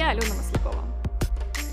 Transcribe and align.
я, 0.00 0.10
Алена 0.10 0.34
Маслякова. 0.34 0.82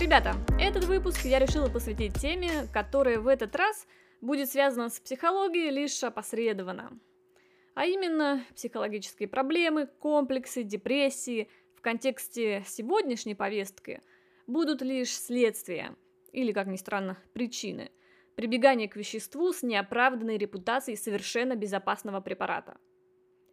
Ребята, 0.01 0.35
этот 0.59 0.83
выпуск 0.83 1.23
я 1.23 1.39
решила 1.39 1.69
посвятить 1.69 2.19
теме, 2.19 2.67
которая 2.73 3.21
в 3.21 3.27
этот 3.27 3.55
раз 3.55 3.87
будет 4.19 4.49
связана 4.49 4.89
с 4.89 4.99
психологией 4.99 5.71
лишь 5.71 6.03
опосредованно. 6.03 6.99
А 7.73 7.85
именно 7.85 8.43
психологические 8.53 9.29
проблемы, 9.29 9.87
комплексы, 9.87 10.63
депрессии 10.63 11.47
в 11.73 11.79
контексте 11.79 12.65
сегодняшней 12.67 13.33
повестки 13.33 14.01
будут 14.45 14.81
лишь 14.81 15.17
следствия, 15.17 15.95
или, 16.33 16.51
как 16.51 16.67
ни 16.67 16.75
странно, 16.75 17.17
причины, 17.31 17.91
прибегания 18.35 18.89
к 18.89 18.97
веществу 18.97 19.53
с 19.53 19.63
неоправданной 19.63 20.37
репутацией 20.37 20.97
совершенно 20.97 21.55
безопасного 21.55 22.19
препарата. 22.19 22.77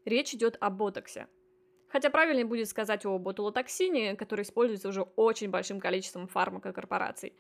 Речь 0.04 0.34
идет 0.34 0.56
о 0.58 0.68
ботоксе– 0.70 1.28
Хотя 1.94 2.10
правильнее 2.10 2.44
будет 2.44 2.68
сказать 2.68 3.06
о 3.06 3.16
ботулотоксине, 3.20 4.16
который 4.16 4.42
используется 4.42 4.88
уже 4.88 5.02
очень 5.14 5.50
большим 5.50 5.78
количеством 5.78 6.26
фармакокорпораций. 6.26 7.34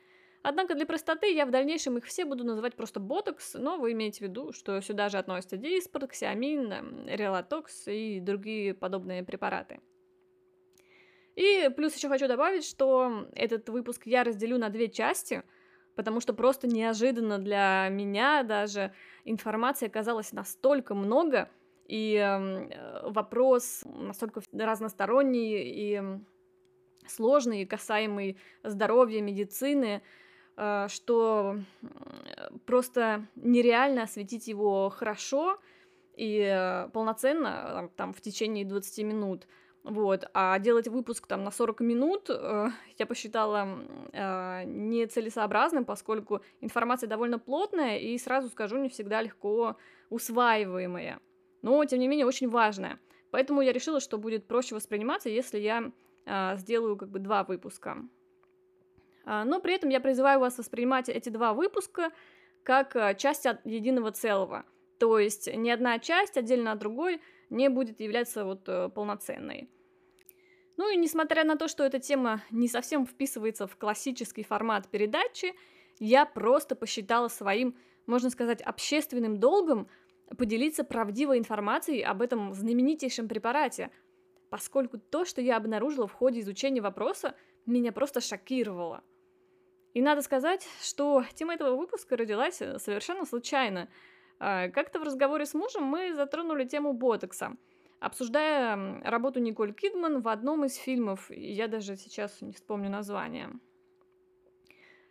Однако 0.44 0.76
для 0.76 0.86
простоты 0.86 1.34
я 1.34 1.44
в 1.44 1.50
дальнейшем 1.50 1.98
их 1.98 2.04
все 2.04 2.24
буду 2.24 2.44
называть 2.44 2.76
просто 2.76 3.00
ботокс, 3.00 3.54
но 3.54 3.78
вы 3.78 3.90
имеете 3.90 4.18
в 4.18 4.20
виду, 4.28 4.52
что 4.52 4.80
сюда 4.80 5.08
же 5.08 5.18
относятся 5.18 5.56
диспорт, 5.56 6.12
ксиамин, 6.12 7.08
релатокс 7.08 7.88
и 7.88 8.20
другие 8.20 8.74
подобные 8.74 9.24
препараты. 9.24 9.80
И 11.34 11.68
плюс 11.74 11.96
еще 11.96 12.08
хочу 12.08 12.28
добавить, 12.28 12.64
что 12.64 13.26
этот 13.32 13.68
выпуск 13.68 14.02
я 14.06 14.22
разделю 14.22 14.58
на 14.58 14.68
две 14.68 14.88
части, 14.88 15.42
потому 15.96 16.20
что 16.20 16.32
просто 16.32 16.68
неожиданно 16.68 17.40
для 17.40 17.88
меня 17.90 18.44
даже 18.44 18.94
информации 19.24 19.88
оказалось 19.88 20.30
настолько 20.30 20.94
много– 20.94 21.50
и 21.86 22.16
э, 22.16 23.08
вопрос 23.10 23.82
настолько 23.84 24.40
разносторонний 24.52 25.62
и 25.64 26.02
сложный, 27.06 27.66
касаемый 27.66 28.38
здоровья, 28.62 29.20
медицины, 29.20 30.02
э, 30.56 30.86
что 30.88 31.58
просто 32.64 33.26
нереально 33.36 34.04
осветить 34.04 34.48
его 34.48 34.88
хорошо 34.88 35.58
и 36.16 36.40
э, 36.40 36.88
полноценно, 36.92 37.90
там, 37.96 38.14
в 38.14 38.20
течение 38.22 38.64
20 38.64 39.04
минут. 39.04 39.46
Вот, 39.82 40.24
а 40.32 40.58
делать 40.60 40.88
выпуск 40.88 41.26
там 41.26 41.44
на 41.44 41.50
40 41.50 41.80
минут 41.80 42.30
я 42.98 43.06
посчитала 43.06 43.68
э, 44.14 44.64
нецелесообразным, 44.64 45.84
поскольку 45.84 46.40
информация 46.62 47.08
довольно 47.08 47.38
плотная 47.38 47.98
и, 47.98 48.16
сразу 48.16 48.48
скажу, 48.48 48.78
не 48.78 48.88
всегда 48.88 49.20
легко 49.20 49.76
усваиваемая 50.08 51.20
но, 51.64 51.82
тем 51.86 51.98
не 51.98 52.08
менее, 52.08 52.26
очень 52.26 52.50
важная. 52.50 53.00
Поэтому 53.30 53.62
я 53.62 53.72
решила, 53.72 53.98
что 53.98 54.18
будет 54.18 54.46
проще 54.46 54.74
восприниматься, 54.74 55.30
если 55.30 55.58
я 55.58 55.92
а, 56.26 56.56
сделаю 56.56 56.94
как 56.98 57.08
бы 57.08 57.20
два 57.20 57.42
выпуска. 57.42 57.96
А, 59.24 59.46
но 59.46 59.60
при 59.60 59.74
этом 59.74 59.88
я 59.88 59.98
призываю 59.98 60.40
вас 60.40 60.58
воспринимать 60.58 61.08
эти 61.08 61.30
два 61.30 61.54
выпуска 61.54 62.10
как 62.64 62.94
а, 62.96 63.14
часть 63.14 63.46
от 63.46 63.64
единого 63.64 64.12
целого. 64.12 64.66
То 64.98 65.18
есть 65.18 65.48
ни 65.56 65.70
одна 65.70 65.98
часть 65.98 66.36
отдельно 66.36 66.72
от 66.72 66.80
другой 66.80 67.22
не 67.48 67.70
будет 67.70 67.98
являться 67.98 68.44
вот 68.44 68.68
э, 68.68 68.90
полноценной. 68.90 69.70
Ну 70.76 70.92
и 70.92 70.96
несмотря 70.96 71.44
на 71.44 71.56
то, 71.56 71.66
что 71.66 71.82
эта 71.82 71.98
тема 71.98 72.42
не 72.50 72.68
совсем 72.68 73.06
вписывается 73.06 73.66
в 73.66 73.76
классический 73.76 74.42
формат 74.42 74.88
передачи, 74.88 75.54
я 75.98 76.26
просто 76.26 76.76
посчитала 76.76 77.28
своим, 77.28 77.74
можно 78.06 78.28
сказать, 78.28 78.60
общественным 78.60 79.40
долгом 79.40 79.88
поделиться 80.36 80.84
правдивой 80.84 81.38
информацией 81.38 82.02
об 82.02 82.22
этом 82.22 82.54
знаменитейшем 82.54 83.28
препарате, 83.28 83.90
поскольку 84.50 84.98
то, 84.98 85.24
что 85.24 85.40
я 85.40 85.56
обнаружила 85.56 86.06
в 86.06 86.12
ходе 86.12 86.40
изучения 86.40 86.80
вопроса, 86.80 87.34
меня 87.66 87.92
просто 87.92 88.20
шокировало. 88.20 89.02
И 89.92 90.02
надо 90.02 90.22
сказать, 90.22 90.66
что 90.82 91.24
тема 91.34 91.54
этого 91.54 91.76
выпуска 91.76 92.16
родилась 92.16 92.60
э, 92.60 92.78
совершенно 92.78 93.24
случайно. 93.24 93.88
А, 94.40 94.68
как-то 94.68 94.98
в 94.98 95.04
разговоре 95.04 95.46
с 95.46 95.54
мужем 95.54 95.84
мы 95.84 96.14
затронули 96.14 96.64
тему 96.64 96.92
ботокса, 96.92 97.56
обсуждая 98.00 99.00
работу 99.02 99.38
Николь 99.38 99.72
Кидман 99.72 100.20
в 100.20 100.28
одном 100.28 100.64
из 100.64 100.74
фильмов, 100.74 101.30
я 101.30 101.68
даже 101.68 101.96
сейчас 101.96 102.40
не 102.40 102.52
вспомню 102.52 102.90
название. 102.90 103.50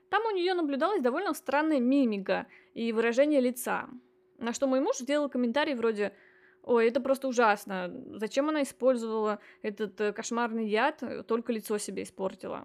Там 0.09 0.25
у 0.25 0.31
нее 0.31 0.53
наблюдалась 0.53 1.01
довольно 1.01 1.33
странная 1.33 1.79
мимика 1.79 2.45
и 2.73 2.91
выражение 2.91 3.39
лица– 3.39 3.87
на 4.43 4.53
что 4.53 4.67
мой 4.67 4.79
муж 4.79 4.97
сделал 4.97 5.29
комментарий 5.29 5.73
вроде 5.73 6.13
«Ой, 6.61 6.87
это 6.87 7.01
просто 7.01 7.27
ужасно. 7.27 7.91
Зачем 8.15 8.47
она 8.49 8.63
использовала 8.63 9.39
этот 9.61 9.99
э, 9.99 10.13
кошмарный 10.13 10.67
яд, 10.67 11.03
только 11.27 11.51
лицо 11.51 11.77
себе 11.77 12.03
испортила?» 12.03 12.63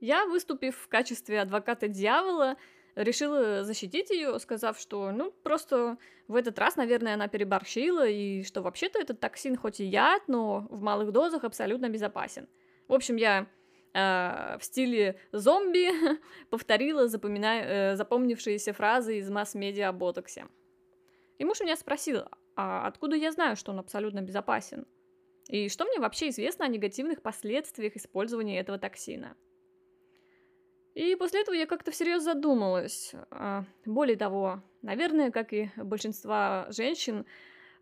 Я, 0.00 0.26
выступив 0.26 0.76
в 0.76 0.88
качестве 0.88 1.40
адвоката 1.40 1.88
дьявола, 1.88 2.56
решила 2.94 3.64
защитить 3.64 4.10
ее, 4.10 4.38
сказав, 4.38 4.78
что, 4.78 5.10
ну, 5.12 5.30
просто 5.42 5.98
в 6.28 6.34
этот 6.34 6.58
раз, 6.58 6.76
наверное, 6.76 7.14
она 7.14 7.28
переборщила, 7.28 8.06
и 8.06 8.42
что 8.42 8.62
вообще-то 8.62 8.98
этот 8.98 9.20
токсин 9.20 9.56
хоть 9.56 9.80
и 9.80 9.84
яд, 9.84 10.22
но 10.28 10.66
в 10.70 10.80
малых 10.82 11.12
дозах 11.12 11.44
абсолютно 11.44 11.88
безопасен. 11.88 12.48
В 12.88 12.94
общем, 12.94 13.16
я 13.16 13.46
э, 13.96 14.58
в 14.58 14.64
стиле 14.64 15.18
зомби 15.32 15.88
повторила 16.50 17.08
запомина... 17.08 17.60
э, 17.62 17.96
запомнившиеся 17.96 18.72
фразы 18.72 19.18
из 19.18 19.30
масс-медиа 19.30 19.88
о 19.88 19.92
ботоксе. 19.92 20.46
И 21.38 21.44
муж 21.44 21.60
меня 21.60 21.76
спросил, 21.76 22.24
а 22.54 22.86
откуда 22.86 23.16
я 23.16 23.32
знаю, 23.32 23.56
что 23.56 23.72
он 23.72 23.78
абсолютно 23.78 24.22
безопасен? 24.22 24.86
И 25.48 25.68
что 25.68 25.84
мне 25.84 26.00
вообще 26.00 26.30
известно 26.30 26.64
о 26.64 26.68
негативных 26.68 27.22
последствиях 27.22 27.96
использования 27.96 28.58
этого 28.58 28.78
токсина? 28.78 29.36
И 30.94 31.14
после 31.14 31.42
этого 31.42 31.54
я 31.54 31.66
как-то 31.66 31.90
всерьез 31.90 32.22
задумалась. 32.22 33.12
А, 33.30 33.64
более 33.84 34.16
того, 34.16 34.62
наверное, 34.80 35.30
как 35.30 35.52
и 35.52 35.70
большинство 35.76 36.64
женщин, 36.70 37.26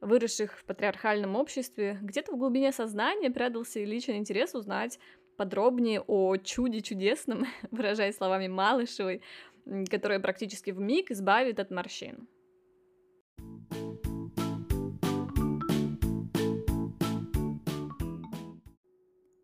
выросших 0.01 0.59
в 0.59 0.65
патриархальном 0.65 1.37
обществе, 1.37 1.99
где-то 2.03 2.33
в 2.33 2.39
глубине 2.39 2.73
сознания 2.73 3.31
прятался 3.31 3.79
и 3.79 3.85
личный 3.85 4.17
интерес 4.17 4.55
узнать 4.55 4.99
подробнее 5.37 6.00
о 6.00 6.37
чуде 6.37 6.81
чудесном, 6.81 7.47
выражаясь 7.71 8.17
словами 8.17 8.49
Малышевой, 8.49 9.22
которая 9.91 10.21
практически 10.21 10.71
в 10.71 10.81
миг 10.81 11.11
избавит 11.11 11.59
от 11.61 11.71
морщин. 11.71 12.28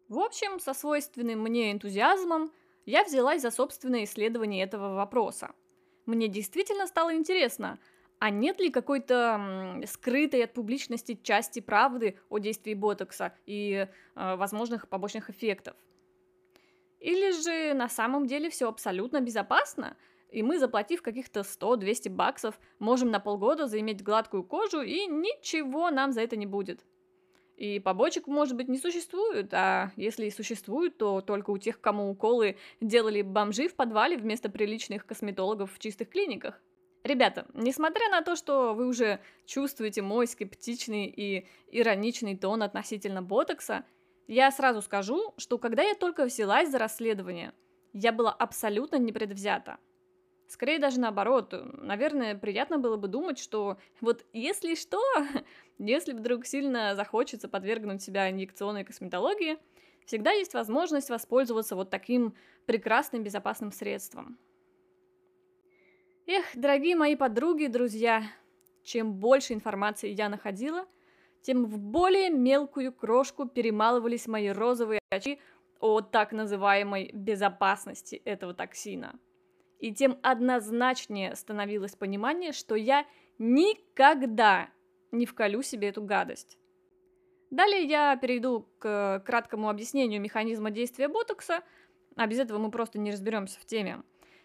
В 0.09 0.19
общем, 0.19 0.59
со 0.59 0.75
свойственным 0.75 1.41
мне 1.41 1.71
энтузиазмом 1.71 2.51
я 2.85 3.05
взялась 3.05 3.43
за 3.43 3.51
собственное 3.51 4.05
исследование 4.05 4.65
этого 4.65 4.95
вопроса. 4.95 5.53
Мне 6.05 6.27
действительно 6.27 6.89
стало 6.89 7.15
интересно, 7.15 7.79
а 8.21 8.29
нет 8.29 8.61
ли 8.61 8.71
какой-то 8.71 9.81
скрытой 9.87 10.45
от 10.45 10.53
публичности 10.53 11.19
части 11.23 11.61
правды 11.61 12.19
о 12.29 12.39
действии 12.39 12.75
ботокса 12.75 13.33
и 13.47 13.89
э, 14.15 14.37
возможных 14.37 14.89
побочных 14.89 15.31
эффектов? 15.31 15.75
Или 17.01 17.31
же 17.31 17.73
на 17.73 17.89
самом 17.89 18.27
деле 18.27 18.51
все 18.51 18.69
абсолютно 18.69 19.23
безопасно, 19.23 19.97
и 20.29 20.43
мы, 20.43 20.59
заплатив 20.59 21.01
каких-то 21.01 21.41
100-200 21.41 22.11
баксов, 22.11 22.61
можем 22.79 23.11
на 23.11 23.21
полгода 23.21 23.67
заиметь 23.67 24.03
гладкую 24.03 24.45
кожу, 24.45 24.83
и 24.83 25.07
ничего 25.07 25.91
нам 25.91 26.13
за 26.13 26.21
это 26.21 26.37
не 26.37 26.47
будет. 26.47 26.85
И 27.57 27.81
побочек, 27.81 28.27
может 28.27 28.55
быть, 28.55 28.69
не 28.69 28.79
существует, 28.79 29.53
а 29.55 29.93
если 29.97 30.27
и 30.27 30.31
существуют, 30.31 30.99
то 30.99 31.23
только 31.23 31.51
у 31.51 31.59
тех, 31.59 31.81
кому 31.81 32.11
уколы 32.11 32.59
делали 32.83 33.23
бомжи 33.23 33.69
в 33.69 33.75
подвале 33.75 34.19
вместо 34.19 34.51
приличных 34.51 35.07
косметологов 35.07 35.73
в 35.73 35.79
чистых 35.79 36.11
клиниках. 36.11 36.61
Ребята, 37.11 37.45
несмотря 37.55 38.09
на 38.09 38.23
то, 38.23 38.37
что 38.37 38.73
вы 38.73 38.87
уже 38.87 39.19
чувствуете 39.45 40.01
мой 40.01 40.29
скептичный 40.29 41.07
и 41.07 41.45
ироничный 41.73 42.37
тон 42.37 42.63
относительно 42.63 43.21
ботокса, 43.21 43.85
я 44.29 44.49
сразу 44.53 44.81
скажу, 44.81 45.35
что 45.37 45.59
когда 45.59 45.83
я 45.83 45.97
только 45.97 46.25
взялась 46.25 46.71
за 46.71 46.79
расследование, 46.79 47.53
я 47.93 48.13
была 48.13 48.31
абсолютно 48.31 48.95
непредвзята. 48.95 49.79
Скорее 50.47 50.79
даже 50.79 51.01
наоборот, 51.01 51.53
наверное, 51.79 52.37
приятно 52.37 52.79
было 52.79 52.97
бы 52.97 53.09
думать, 53.09 53.41
что 53.41 53.79
вот 54.01 54.25
если 54.33 54.77
что, 54.77 55.03
если 55.79 56.13
вдруг 56.13 56.47
сильно 56.47 56.95
захочется 56.95 57.49
подвергнуть 57.49 58.03
себя 58.03 58.31
инъекционной 58.31 58.85
косметологии, 58.85 59.59
всегда 60.07 60.31
есть 60.31 60.55
возможность 60.55 61.11
воспользоваться 61.11 61.75
вот 61.75 61.91
таким 61.91 62.37
прекрасным 62.67 63.25
безопасным 63.25 63.73
средством. 63.73 64.39
Эх, 66.33 66.45
дорогие 66.55 66.95
мои 66.95 67.17
подруги 67.17 67.65
и 67.65 67.69
друзья, 67.69 68.23
чем 68.85 69.15
больше 69.15 69.53
информации 69.53 70.11
я 70.11 70.29
находила, 70.29 70.87
тем 71.43 71.65
в 71.65 71.77
более 71.77 72.31
мелкую 72.31 72.93
крошку 72.93 73.49
перемалывались 73.49 74.29
мои 74.29 74.51
розовые 74.51 75.01
очи 75.11 75.41
о 75.81 76.03
так 76.03 76.31
называемой 76.31 77.11
безопасности 77.13 78.23
этого 78.25 78.55
токсина. 78.55 79.19
И 79.81 79.93
тем 79.93 80.21
однозначнее 80.23 81.35
становилось 81.35 81.97
понимание, 81.97 82.53
что 82.53 82.77
я 82.77 83.07
никогда 83.39 84.71
не 85.11 85.27
вколю 85.27 85.63
себе 85.63 85.89
эту 85.89 86.01
гадость. 86.01 86.59
Далее 87.51 87.83
я 87.83 88.15
перейду 88.15 88.69
к 88.79 89.21
краткому 89.27 89.69
объяснению 89.69 90.21
механизма 90.21 90.71
действия 90.71 91.09
ботокса, 91.09 91.65
а 92.15 92.29
без 92.29 92.39
этого 92.39 92.59
мы 92.59 92.71
просто 92.71 93.01
не 93.01 93.11
разберемся 93.11 93.59
в 93.59 93.65
теме, 93.65 94.05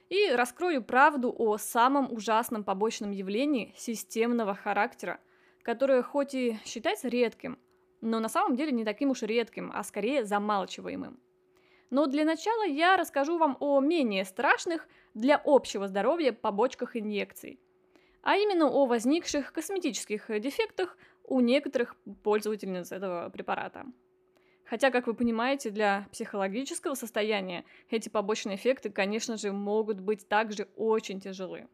и 0.10 0.32
раскрою 0.32 0.84
правду 0.84 1.34
о 1.38 1.58
самом 1.58 2.12
ужасном 2.12 2.64
побочном 2.64 3.12
явлении 3.12 3.74
системного 3.78 4.54
характера, 4.54 5.20
которое 5.64 6.04
хоть 6.04 6.34
и 6.34 6.58
считается 6.66 7.08
редким, 7.08 7.58
но 8.02 8.20
на 8.20 8.30
самом 8.30 8.56
деле 8.56 8.72
не 8.72 8.86
таким 8.86 9.10
уж 9.10 9.24
редким, 9.24 9.72
а 9.74 9.84
скорее 9.84 10.26
замалчиваемым. 10.26 11.20
Но 11.90 12.08
для 12.08 12.26
начала 12.26 12.66
я 12.66 12.98
расскажу 12.98 13.38
вам 13.38 13.58
о 13.60 13.80
менее 13.80 14.26
страшных 14.26 14.88
для 15.14 15.42
общего 15.44 15.88
здоровья 15.88 16.34
побочках 16.34 16.96
инъекций, 16.96 17.60
а 18.22 18.38
именно 18.38 18.68
о 18.68 18.86
возникших 18.86 19.54
косметических 19.54 20.28
дефектах 20.40 20.98
у 21.24 21.40
некоторых 21.40 21.96
пользовательниц 22.24 22.92
этого 22.92 23.30
препарата. 23.30 23.86
Хотя, 24.66 24.90
как 24.90 25.06
вы 25.08 25.14
понимаете, 25.14 25.70
для 25.70 26.08
психологического 26.12 26.96
состояния 26.96 27.66
эти 27.90 28.10
побочные 28.10 28.56
эффекты, 28.56 28.90
конечно 28.90 29.38
же, 29.38 29.52
могут 29.52 30.00
быть 30.00 30.28
также 30.28 30.68
очень 30.76 31.22
тяжелы. 31.22 31.68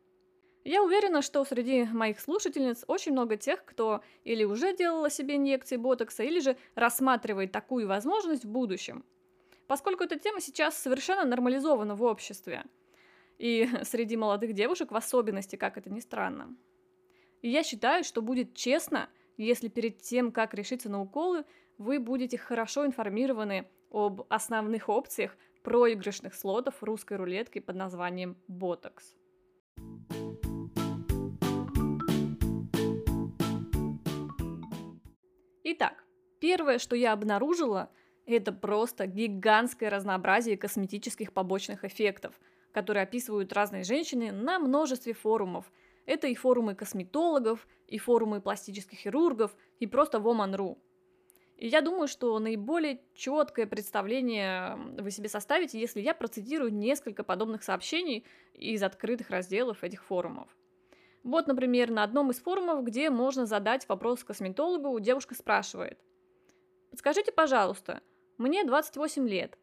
Я 0.64 0.84
уверена, 0.84 1.22
что 1.22 1.44
среди 1.44 1.86
моих 1.86 2.20
слушательниц 2.20 2.84
очень 2.88 3.14
много 3.14 3.36
тех, 3.36 3.66
кто 3.66 4.02
или 4.24 4.44
уже 4.44 4.76
делала 4.76 5.10
себе 5.10 5.38
инъекции 5.38 5.78
ботокса, 5.78 6.24
или 6.24 6.40
же 6.40 6.56
рассматривает 6.76 7.52
такую 7.52 7.88
возможность 7.88 8.46
в 8.46 8.50
будущем. 8.50 9.04
Поскольку 9.68 10.04
эта 10.04 10.20
тема 10.20 10.42
сейчас 10.42 10.78
совершенно 10.78 11.24
нормализована 11.24 11.96
в 11.96 12.04
обществе. 12.04 12.66
И 13.40 13.68
среди 13.84 14.18
молодых 14.18 14.54
девушек 14.54 14.92
в 14.92 14.96
особенности, 14.96 15.56
как 15.56 15.78
это 15.78 15.90
ни 15.90 16.02
странно. 16.02 16.56
И 17.42 17.50
я 17.50 17.64
считаю, 17.64 18.04
что 18.04 18.22
будет 18.22 18.54
честно, 18.54 19.10
если 19.38 19.68
перед 19.68 20.00
тем, 20.02 20.32
как 20.32 20.54
решиться 20.54 20.90
на 20.90 21.02
уколы, 21.02 21.46
вы 21.82 22.00
будете 22.00 22.38
хорошо 22.38 22.86
информированы 22.86 23.68
об 23.90 24.22
основных 24.30 24.88
опциях 24.88 25.36
проигрышных 25.64 26.36
слотов 26.36 26.84
русской 26.84 27.18
рулетки 27.18 27.58
под 27.60 27.76
названием 27.76 28.38
Ботокс. 28.48 29.16
Итак, 35.64 36.04
первое, 36.40 36.78
что 36.78 36.96
я 36.96 37.14
обнаружила, 37.14 37.90
это 38.28 38.52
просто 38.52 39.08
гигантское 39.08 39.90
разнообразие 39.90 40.58
косметических 40.58 41.34
побочных 41.34 41.84
эффектов, 41.84 42.40
которые 42.72 43.04
описывают 43.04 43.54
разные 43.54 43.84
женщины 43.84 44.32
на 44.32 44.60
множестве 44.60 45.14
форумов. 45.14 45.72
Это 46.06 46.28
и 46.28 46.36
форумы 46.36 46.76
косметологов, 46.76 47.68
и 47.88 47.98
форумы 47.98 48.40
пластических 48.40 49.00
хирургов, 49.00 49.56
и 49.80 49.88
просто 49.88 50.20
Woman.ru. 50.20 50.78
И 51.62 51.68
я 51.68 51.82
думаю, 51.82 52.08
что 52.08 52.40
наиболее 52.40 53.02
четкое 53.14 53.68
представление 53.68 54.76
вы 54.98 55.12
себе 55.12 55.30
составите, 55.30 55.80
если 55.80 56.02
я 56.02 56.16
процитирую 56.16 56.74
несколько 56.74 57.24
подобных 57.24 57.62
сообщений 57.62 58.26
из 58.56 58.82
открытых 58.82 59.30
разделов 59.30 59.84
этих 59.84 60.04
форумов. 60.04 60.50
Вот, 61.22 61.46
например, 61.46 61.92
на 61.92 62.02
одном 62.02 62.32
из 62.32 62.40
форумов, 62.40 62.84
где 62.84 63.12
можно 63.12 63.46
задать 63.46 63.88
вопрос 63.88 64.24
косметологу, 64.24 65.00
девушка 65.00 65.36
спрашивает. 65.36 66.00
Подскажите, 66.90 67.32
пожалуйста, 67.32 68.02
мне 68.40 68.64
28 68.64 69.30
лет. 69.30 69.56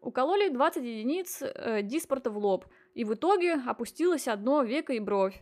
Укололи 0.00 0.48
20 0.48 0.82
единиц 0.82 1.40
э, 1.40 1.82
диспорта 1.82 2.30
в 2.30 2.38
лоб, 2.38 2.66
и 2.94 3.04
в 3.04 3.14
итоге 3.14 3.54
опустилось 3.64 4.26
одно 4.26 4.64
веко 4.64 4.92
и 4.92 4.98
бровь. 4.98 5.40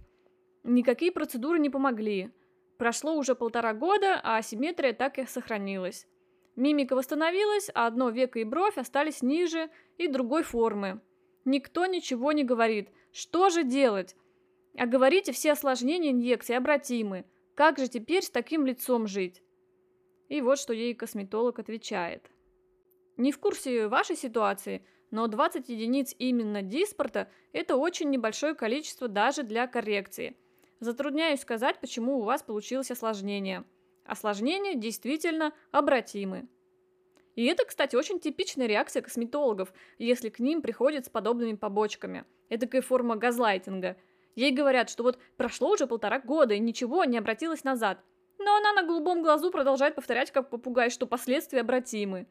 Никакие 0.63 1.11
процедуры 1.11 1.59
не 1.59 1.71
помогли. 1.71 2.31
Прошло 2.83 3.15
уже 3.15 3.37
полтора 3.37 3.75
года, 3.75 4.21
а 4.25 4.39
асимметрия 4.39 4.93
так 4.93 5.17
и 5.17 5.25
сохранилась. 5.25 6.09
Мимика 6.57 6.97
восстановилась, 6.97 7.71
а 7.75 7.87
одно 7.87 8.11
веко 8.11 8.41
и 8.41 8.45
бровь 8.45 8.77
остались 8.77 9.23
ниже 9.23 9.71
и 9.99 10.09
другой 10.09 10.43
формы. 10.43 11.01
Никто 11.45 11.87
ничего 11.87 12.33
не 12.33 12.43
говорит. 12.43 12.89
Что 13.13 13.51
же 13.51 13.63
делать? 13.63 14.17
А 14.77 14.87
говорите, 14.87 15.31
все 15.31 15.53
осложнения 15.53 16.11
инъекции 16.11 16.57
обратимы. 16.57 17.25
Как 17.55 17.79
же 17.79 17.87
теперь 17.87 18.25
с 18.25 18.31
таким 18.31 18.67
лицом 18.67 19.07
жить? 19.07 19.45
И 20.29 20.41
вот 20.41 20.59
что 20.59 20.73
ей 20.73 20.95
косметолог 20.95 21.61
отвечает. 21.61 22.33
Не 23.17 23.31
в 23.31 23.39
курсе 23.39 23.87
вашей 23.87 24.17
ситуации, 24.17 24.85
но 25.13 25.29
20 25.29 25.69
единиц 25.69 26.17
именно 26.19 26.63
диспорта– 26.63 27.31
это 27.53 27.77
очень 27.77 28.11
небольшое 28.11 28.57
количество 28.57 29.07
даже 29.07 29.45
для 29.45 29.69
коррекции. 29.69 30.37
Затрудняюсь 30.83 31.41
сказать, 31.41 31.81
почему 31.81 32.19
у 32.19 32.23
вас 32.23 32.43
получилось 32.43 32.91
осложнение. 32.91 33.65
Осложнения 34.05 34.75
действительно 34.75 35.53
обратимы. 35.71 36.49
И 37.37 37.47
это, 37.47 37.65
кстати, 37.65 37.97
очень 37.97 38.21
типичная 38.21 38.67
реакция 38.67 39.01
косметологов, 39.01 39.73
если 39.99 40.29
к 40.29 40.41
ним 40.41 40.61
приходят 40.61 41.07
с 41.07 41.09
подобными 41.09 41.55
побочками. 41.55 42.25
Это 42.49 42.67
такая 42.67 42.83
форма 42.83 43.17
газлайтинга– 43.17 43.97
Ей 44.35 44.51
говорят, 44.51 44.89
что 44.89 45.03
вот 45.03 45.19
прошло 45.37 45.71
уже 45.71 45.87
полтора 45.87 46.19
года 46.19 46.55
и 46.55 46.59
ничего 46.59 47.05
не 47.05 47.19
обратилось 47.19 47.65
назад. 47.65 47.99
Но 48.39 48.57
она 48.57 48.73
на 48.73 48.83
голубом 48.83 49.23
глазу 49.23 49.51
продолжает 49.51 49.95
повторять, 49.95 50.31
как 50.31 50.51
попугай, 50.51 50.91
что 50.91 51.07
последствия 51.07 51.61
обратимы. 51.61 52.27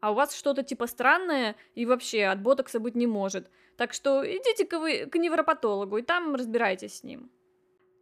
А 0.00 0.12
у 0.12 0.14
вас 0.14 0.34
что-то 0.34 0.62
типа 0.62 0.86
странное 0.86 1.56
и 1.74 1.86
вообще 1.86 2.24
от 2.24 2.42
ботокса 2.42 2.78
быть 2.78 2.94
не 2.94 3.06
может. 3.06 3.50
Так 3.76 3.92
что 3.92 4.22
идите-ка 4.24 4.78
вы 4.78 5.06
к 5.06 5.16
невропатологу 5.16 5.96
и 5.96 6.02
там 6.02 6.34
разбирайтесь 6.34 6.98
с 6.98 7.02
ним. 7.02 7.30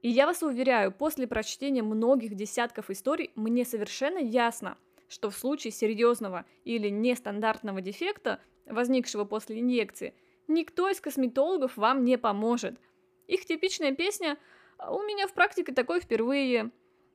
И 0.02 0.08
я 0.08 0.26
вас 0.26 0.42
уверяю, 0.42 0.92
после 0.92 1.26
прочтения 1.26 1.82
многих 1.82 2.34
десятков 2.34 2.90
историй 2.90 3.30
мне 3.34 3.64
совершенно 3.64 4.18
ясно, 4.18 4.78
что 5.08 5.30
в 5.30 5.36
случае 5.36 5.72
серьезного 5.72 6.44
или 6.64 6.88
нестандартного 6.88 7.80
дефекта, 7.80 8.40
возникшего 8.66 9.24
после 9.24 9.60
инъекции, 9.60 10.14
никто 10.48 10.88
из 10.88 11.00
косметологов 11.00 11.76
вам 11.76 12.04
не 12.04 12.18
поможет– 12.18 12.78
их 13.26 13.44
типичная 13.44 13.92
песня 13.92 14.38
«А 14.78 14.94
«У 14.94 15.02
меня 15.02 15.26
в 15.26 15.32
практике 15.32 15.72
такое 15.72 16.00
впервые» 16.00 16.70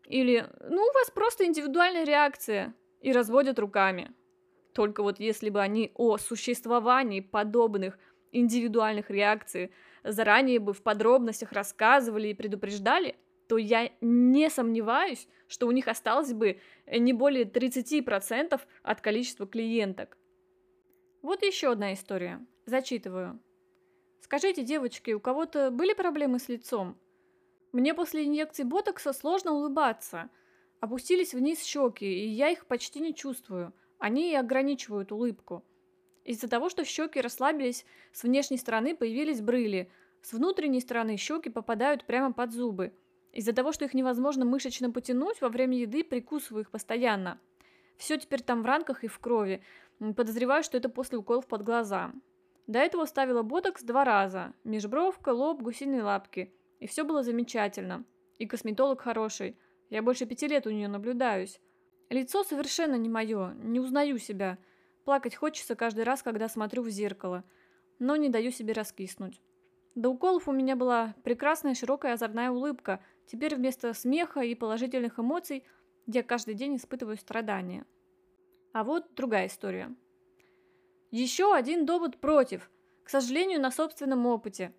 или 0.05 0.45
«Ну, 0.69 0.81
у 0.81 0.93
вас 0.93 1.09
просто 1.11 1.45
индивидуальная 1.45 2.03
реакция» 2.03 2.73
и 2.99 3.11
разводят 3.11 3.59
руками. 3.59 4.11
Только 4.73 5.03
вот 5.03 5.19
если 5.19 5.49
бы 5.49 5.61
они 5.61 5.91
о 5.95 6.17
существовании 6.17 7.19
подобных 7.19 7.97
индивидуальных 8.31 9.09
реакций 9.09 9.71
заранее 10.03 10.59
бы 10.59 10.73
в 10.73 10.81
подробностях 10.81 11.51
рассказывали 11.51 12.29
и 12.29 12.33
предупреждали, 12.33 13.15
то 13.47 13.57
я 13.57 13.91
не 13.99 14.49
сомневаюсь, 14.49 15.27
что 15.47 15.67
у 15.67 15.71
них 15.71 15.87
осталось 15.87 16.33
бы 16.33 16.59
не 16.87 17.11
более 17.11 17.43
30% 17.43 18.61
от 18.83 19.01
количества 19.01 19.45
клиенток. 19.45 20.17
Вот 21.21 21.43
еще 21.43 21.71
одна 21.71 21.93
история. 21.93 22.45
Зачитываю. 22.65 23.39
Скажите, 24.21 24.63
девочки, 24.63 25.11
у 25.11 25.19
кого-то 25.19 25.69
были 25.71 25.93
проблемы 25.93 26.39
с 26.39 26.47
лицом? 26.47 26.97
Мне 27.73 27.93
после 27.93 28.25
инъекции 28.25 28.63
ботокса 28.63 29.13
сложно 29.13 29.53
улыбаться. 29.53 30.29
Опустились 30.79 31.33
вниз 31.33 31.63
щеки, 31.63 32.05
и 32.05 32.27
я 32.27 32.49
их 32.49 32.65
почти 32.65 32.99
не 32.99 33.13
чувствую. 33.13 33.73
Они 33.99 34.31
и 34.31 34.35
ограничивают 34.35 35.11
улыбку. 35.11 35.63
Из-за 36.23 36.47
того, 36.47 36.69
что 36.69 36.85
щеки 36.85 37.19
расслабились, 37.19 37.85
с 38.11 38.23
внешней 38.23 38.57
стороны 38.57 38.95
появились 38.95 39.41
брыли, 39.41 39.89
с 40.21 40.33
внутренней 40.33 40.81
стороны 40.81 41.17
щеки 41.17 41.49
попадают 41.49 42.05
прямо 42.05 42.31
под 42.31 42.51
зубы. 42.51 42.93
Из-за 43.33 43.53
того, 43.53 43.71
что 43.71 43.85
их 43.85 43.93
невозможно 43.93 44.45
мышечно 44.45 44.91
потянуть, 44.91 45.41
во 45.41 45.49
время 45.49 45.77
еды 45.77 46.03
прикусываю 46.03 46.63
их 46.63 46.69
постоянно. 46.69 47.39
Все 47.97 48.17
теперь 48.17 48.41
там 48.41 48.61
в 48.61 48.65
ранках 48.65 49.03
и 49.03 49.07
в 49.07 49.19
крови. 49.19 49.63
Подозреваю, 50.15 50.63
что 50.63 50.77
это 50.77 50.89
после 50.89 51.17
уколов 51.17 51.47
под 51.47 51.63
глаза. 51.63 52.11
До 52.67 52.79
этого 52.79 53.05
ставила 53.05 53.41
ботокс 53.41 53.83
два 53.83 54.03
раза. 54.03 54.53
Межбровка, 54.63 55.29
лоб, 55.29 55.61
гусиные 55.61 56.03
лапки. 56.03 56.53
И 56.79 56.87
все 56.87 57.03
было 57.03 57.23
замечательно. 57.23 58.03
И 58.37 58.47
косметолог 58.47 59.01
хороший. 59.01 59.55
Я 59.89 60.01
больше 60.01 60.25
пяти 60.25 60.47
лет 60.47 60.65
у 60.67 60.71
нее 60.71 60.87
наблюдаюсь. 60.87 61.59
Лицо 62.09 62.43
совершенно 62.43 62.95
не 62.95 63.07
мое, 63.07 63.53
не 63.61 63.79
узнаю 63.79 64.17
себя. 64.17 64.57
Плакать 65.03 65.35
хочется 65.35 65.75
каждый 65.75 66.03
раз, 66.03 66.21
когда 66.21 66.47
смотрю 66.47 66.83
в 66.83 66.89
зеркало. 66.89 67.43
Но 67.99 68.15
не 68.15 68.29
даю 68.29 68.51
себе 68.51 68.73
раскиснуть. 68.73 69.41
До 69.95 70.09
уколов 70.09 70.47
у 70.47 70.51
меня 70.51 70.75
была 70.75 71.15
прекрасная 71.23 71.73
широкая 71.73 72.13
озорная 72.13 72.51
улыбка. 72.51 73.03
Теперь 73.25 73.55
вместо 73.55 73.93
смеха 73.93 74.41
и 74.41 74.55
положительных 74.55 75.19
эмоций 75.19 75.63
я 76.07 76.23
каждый 76.23 76.53
день 76.53 76.77
испытываю 76.77 77.17
страдания. 77.17 77.85
А 78.73 78.83
вот 78.83 79.13
другая 79.15 79.47
история. 79.47 79.93
Еще 81.11 81.53
один 81.53 81.85
довод 81.85 82.17
против, 82.17 82.69
к 83.03 83.09
сожалению, 83.09 83.59
на 83.59 83.69
собственном 83.71 84.25
опыте. 84.25 84.73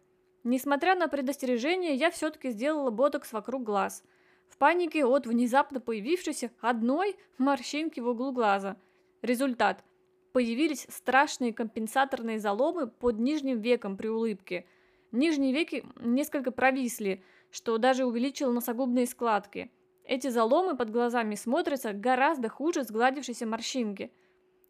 Несмотря 0.45 0.95
на 0.95 1.09
предостережение, 1.09 1.95
я 1.95 2.11
все-таки 2.11 2.51
сделала 2.51 2.91
ботокс 2.91 3.33
вокруг 3.33 3.63
глаз. 3.63 4.03
В 4.49 4.57
панике 4.57 5.05
от 5.05 5.27
внезапно 5.27 5.81
появившейся 5.81 6.51
одной 6.61 7.17
морщинки 7.39 8.01
в 8.01 8.09
углу 8.09 8.33
глаза. 8.33 8.77
Результат. 9.21 9.85
Появились 10.33 10.87
страшные 10.89 11.53
компенсаторные 11.53 12.39
заломы 12.39 12.87
под 12.87 13.19
нижним 13.19 13.61
веком 13.61 13.97
при 13.97 14.09
улыбке. 14.09 14.67
Нижние 15.11 15.53
веки 15.53 15.85
несколько 16.01 16.51
провисли, 16.51 17.23
что 17.51 17.77
даже 17.77 18.07
увеличило 18.07 18.51
носогубные 18.51 19.07
складки. 19.07 19.71
Эти 20.05 20.29
заломы 20.29 20.77
под 20.77 20.91
глазами 20.91 21.35
смотрятся 21.35 21.93
гораздо 21.93 22.49
хуже 22.49 22.83
сгладившейся 22.83 23.47
морщинки. 23.47 24.11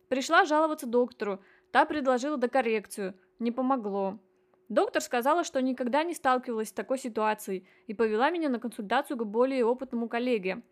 Пришла 0.09 0.45
жаловаться 0.45 0.87
доктору, 0.87 1.41
та 1.71 1.85
предложила 1.85 2.37
докоррекцию, 2.37 3.15
не 3.39 3.53
помогло. 3.53 4.19
Доктор 4.69 5.01
сказала, 5.01 5.45
что 5.45 5.63
никогда 5.63 6.03
не 6.03 6.15
сталкивалась 6.15 6.71
с 6.71 6.73
такой 6.73 6.99
ситуацией 6.99 7.67
и 7.87 7.95
повела 7.95 8.31
меня 8.31 8.49
на 8.49 8.59
консультацию 8.59 9.17
к 9.17 9.25
более 9.25 9.65
опытному 9.65 10.09
коллеге. 10.09 10.63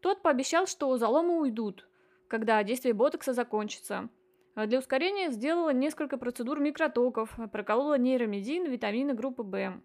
Тот 0.00 0.22
пообещал, 0.22 0.66
что 0.66 0.96
заломы 0.98 1.40
уйдут, 1.40 1.88
когда 2.28 2.62
действие 2.62 2.94
ботокса 2.94 3.32
закончится. 3.32 4.08
А 4.54 4.66
для 4.66 4.78
ускорения 4.78 5.30
сделала 5.30 5.70
несколько 5.70 6.16
процедур 6.16 6.60
микротоков, 6.60 7.36
проколола 7.52 7.98
нейромедин, 7.98 8.70
витамины 8.70 9.12
группы 9.14 9.42
В. 9.42 9.80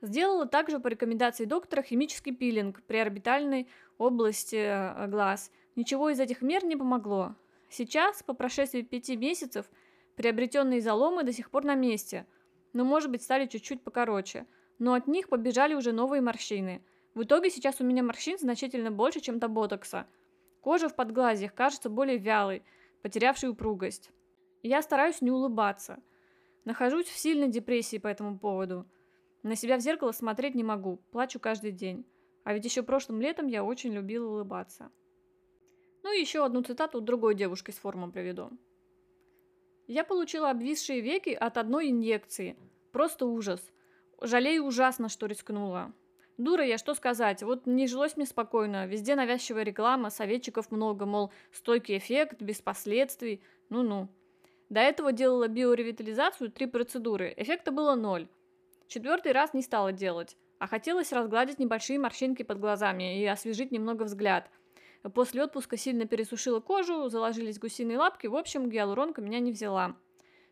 Сделала 0.00 0.46
также 0.46 0.78
по 0.78 0.88
рекомендации 0.88 1.44
доктора 1.44 1.82
химический 1.82 2.34
пилинг 2.34 2.82
при 2.82 2.98
орбитальной 2.98 3.68
области 3.98 4.56
э, 4.56 5.08
глаз. 5.08 5.50
Ничего 5.74 6.10
из 6.10 6.20
этих 6.20 6.42
мер 6.42 6.64
не 6.64 6.76
помогло. 6.76 7.34
Сейчас, 7.68 8.22
по 8.22 8.34
прошествии 8.34 8.82
пяти 8.82 9.16
месяцев, 9.16 9.66
приобретенные 10.14 10.80
заломы 10.80 11.24
до 11.24 11.32
сих 11.32 11.50
пор 11.50 11.64
на 11.64 11.74
месте, 11.74 12.26
но, 12.72 12.84
может 12.84 13.10
быть, 13.10 13.22
стали 13.22 13.46
чуть-чуть 13.46 13.82
покороче. 13.82 14.46
Но 14.78 14.94
от 14.94 15.08
них 15.08 15.28
побежали 15.28 15.74
уже 15.74 15.92
новые 15.92 16.20
морщины. 16.20 16.82
В 17.14 17.22
итоге 17.22 17.50
сейчас 17.50 17.80
у 17.80 17.84
меня 17.84 18.02
морщин 18.02 18.38
значительно 18.38 18.90
больше, 18.90 19.20
чем 19.20 19.38
до 19.38 19.48
ботокса. 19.48 20.06
Кожа 20.66 20.88
в 20.88 20.96
подглазьях 20.96 21.54
кажется 21.54 21.88
более 21.88 22.18
вялой, 22.18 22.64
потерявшей 23.00 23.50
упругость. 23.50 24.10
Я 24.64 24.82
стараюсь 24.82 25.22
не 25.22 25.30
улыбаться. 25.30 26.02
Нахожусь 26.64 27.06
в 27.06 27.16
сильной 27.16 27.46
депрессии 27.46 27.98
по 27.98 28.08
этому 28.08 28.36
поводу. 28.36 28.84
На 29.44 29.54
себя 29.54 29.76
в 29.76 29.80
зеркало 29.80 30.10
смотреть 30.10 30.56
не 30.56 30.64
могу, 30.64 30.96
плачу 31.12 31.38
каждый 31.38 31.70
день. 31.70 32.04
А 32.42 32.52
ведь 32.52 32.64
еще 32.64 32.82
прошлым 32.82 33.20
летом 33.20 33.46
я 33.46 33.62
очень 33.62 33.92
любила 33.92 34.28
улыбаться. 34.28 34.90
Ну 36.02 36.12
и 36.12 36.20
еще 36.20 36.44
одну 36.44 36.62
цитату 36.62 37.00
другой 37.00 37.36
девушки 37.36 37.70
с 37.70 37.76
форума 37.76 38.10
приведу. 38.10 38.50
Я 39.86 40.02
получила 40.02 40.50
обвисшие 40.50 41.00
веки 41.00 41.30
от 41.30 41.58
одной 41.58 41.90
инъекции. 41.90 42.56
Просто 42.90 43.26
ужас. 43.26 43.60
Жалею 44.20 44.64
ужасно, 44.64 45.08
что 45.10 45.26
рискнула. 45.26 45.92
Дура 46.38 46.64
я, 46.64 46.76
что 46.76 46.94
сказать, 46.94 47.42
вот 47.42 47.66
не 47.66 47.86
жилось 47.86 48.16
мне 48.16 48.26
спокойно, 48.26 48.86
везде 48.86 49.14
навязчивая 49.14 49.62
реклама, 49.62 50.10
советчиков 50.10 50.70
много, 50.70 51.06
мол, 51.06 51.32
стойкий 51.50 51.96
эффект, 51.96 52.42
без 52.42 52.60
последствий, 52.60 53.42
ну-ну. 53.70 54.08
До 54.68 54.80
этого 54.80 55.12
делала 55.12 55.48
биоревитализацию, 55.48 56.50
три 56.50 56.66
процедуры, 56.66 57.32
эффекта 57.38 57.72
было 57.72 57.94
ноль. 57.94 58.28
Четвертый 58.86 59.32
раз 59.32 59.54
не 59.54 59.62
стала 59.62 59.92
делать, 59.92 60.36
а 60.58 60.66
хотелось 60.66 61.12
разгладить 61.12 61.58
небольшие 61.58 61.98
морщинки 61.98 62.42
под 62.42 62.60
глазами 62.60 63.18
и 63.18 63.24
освежить 63.24 63.72
немного 63.72 64.02
взгляд. 64.02 64.50
После 65.14 65.42
отпуска 65.42 65.78
сильно 65.78 66.06
пересушила 66.06 66.60
кожу, 66.60 67.08
заложились 67.08 67.58
гусиные 67.58 67.96
лапки, 67.96 68.26
в 68.26 68.36
общем, 68.36 68.68
гиалуронка 68.68 69.22
меня 69.22 69.38
не 69.38 69.52
взяла. 69.52 69.96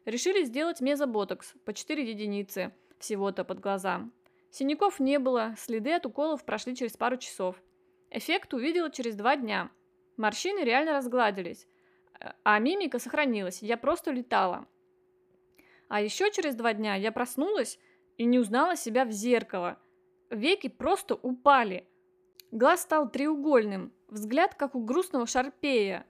Решили 0.07 0.45
сделать 0.45 0.81
мезоботокс 0.81 1.55
по 1.64 1.75
4 1.75 2.09
единицы 2.09 2.73
всего-то 2.99 3.45
под 3.45 3.61
глаза. 3.61 4.09
Синяков 4.54 5.00
не 5.00 5.18
было, 5.18 5.56
следы 5.58 5.94
от 5.94 6.06
уколов 6.06 6.44
прошли 6.44 6.76
через 6.76 6.96
пару 6.96 7.16
часов. 7.16 7.61
Эффект 8.11 8.54
увидела 8.54 8.88
через 8.88 9.16
два 9.16 9.34
дня. 9.34 9.68
Морщины 10.16 10.61
реально 10.61 10.92
разгладились, 10.92 11.66
а 12.44 12.61
мимика 12.61 13.00
сохранилась, 13.00 13.62
я 13.62 13.76
просто 13.76 14.12
летала. 14.12 14.68
А 15.88 16.00
еще 16.00 16.30
через 16.30 16.54
два 16.54 16.73
дня 16.73 16.94
я 16.94 17.11
проснулась 17.11 17.80
и 18.16 18.25
не 18.26 18.38
узнала 18.38 18.76
себя 18.76 19.04
в 19.04 19.11
зеркало. 19.11 19.76
Веки 20.30 20.68
просто 20.68 21.16
упали. 21.16 21.88
Глаз 22.52 22.82
стал 22.82 23.11
треугольным, 23.11 23.92
взгляд 24.06 24.54
как 24.54 24.76
у 24.76 24.84
грустного 24.84 25.26
шарпея. 25.26 26.06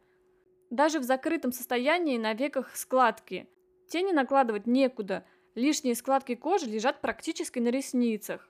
Даже 0.69 0.99
в 0.99 1.05
закрытом 1.05 1.51
состоянии 1.51 2.19
на 2.19 2.35
веках 2.35 2.77
складки. 2.77 3.49
Тени 3.89 4.13
накладывать 4.13 4.67
некуда, 4.67 5.25
Лишние 5.55 5.95
складки 5.95 6.35
кожи 6.35 6.67
лежат 6.67 7.01
практически 7.01 7.61
на 7.61 7.69
ресницах. 7.69 8.49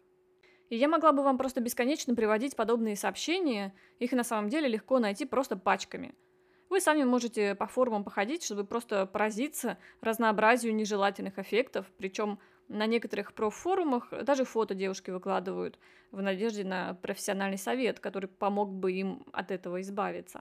И 0.71 0.77
я 0.77 0.89
могла 0.89 1.13
бы 1.13 1.23
вам 1.23 1.37
просто 1.37 1.61
бесконечно 1.61 2.15
приводить 2.15 2.57
подобные 2.57 2.97
сообщения, 2.97 3.75
их 3.99 4.13
на 4.13 4.25
самом 4.25 4.49
деле 4.49 4.69
легко 4.69 4.99
найти 4.99 5.27
просто 5.27 5.57
пачками. 5.57 6.15
Вы 6.71 6.81
сами 6.81 7.05
можете 7.05 7.55
по 7.55 7.67
форумам 7.67 8.05
походить, 8.05 8.43
чтобы 8.43 8.65
просто 8.65 9.05
поразиться 9.05 9.79
разнообразию 10.01 10.75
нежелательных 10.75 11.39
эффектов, 11.39 11.87
причем 11.99 12.39
на 12.69 12.87
некоторых 12.87 13.35
профорумах 13.35 14.09
даже 14.23 14.45
фото 14.45 14.75
девушки 14.75 15.11
выкладывают 15.11 15.79
в 16.11 16.23
надежде 16.23 16.65
на 16.65 16.95
профессиональный 16.95 17.59
совет, 17.59 18.01
который 18.01 18.29
помог 18.29 18.73
бы 18.73 18.93
им 18.93 19.27
от 19.33 19.51
этого 19.51 19.83
избавиться. 19.83 20.41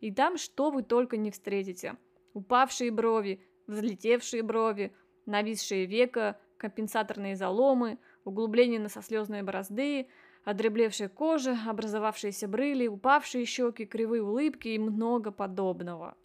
И 0.00 0.12
там 0.12 0.38
что 0.38 0.70
вы 0.70 0.82
только 0.82 1.16
не 1.16 1.30
встретите. 1.30 1.96
Упавшие 2.32 2.90
брови, 2.90 3.40
взлетевшие 3.68 4.42
брови, 4.42 4.92
нависшие 5.26 5.86
века, 5.86 6.38
компенсаторные 6.56 7.36
заломы, 7.36 7.98
углубления 8.24 8.78
носослезной 8.78 9.42
борозды, 9.42 10.08
одреблевшая 10.44 11.08
кожа, 11.08 11.58
образовавшиеся 11.66 12.48
брыли, 12.48 12.86
упавшие 12.86 13.44
щеки, 13.44 13.86
кривые 13.86 14.22
улыбки 14.22 14.68
и 14.68 14.78
много 14.78 15.32
подобного. 15.32 16.16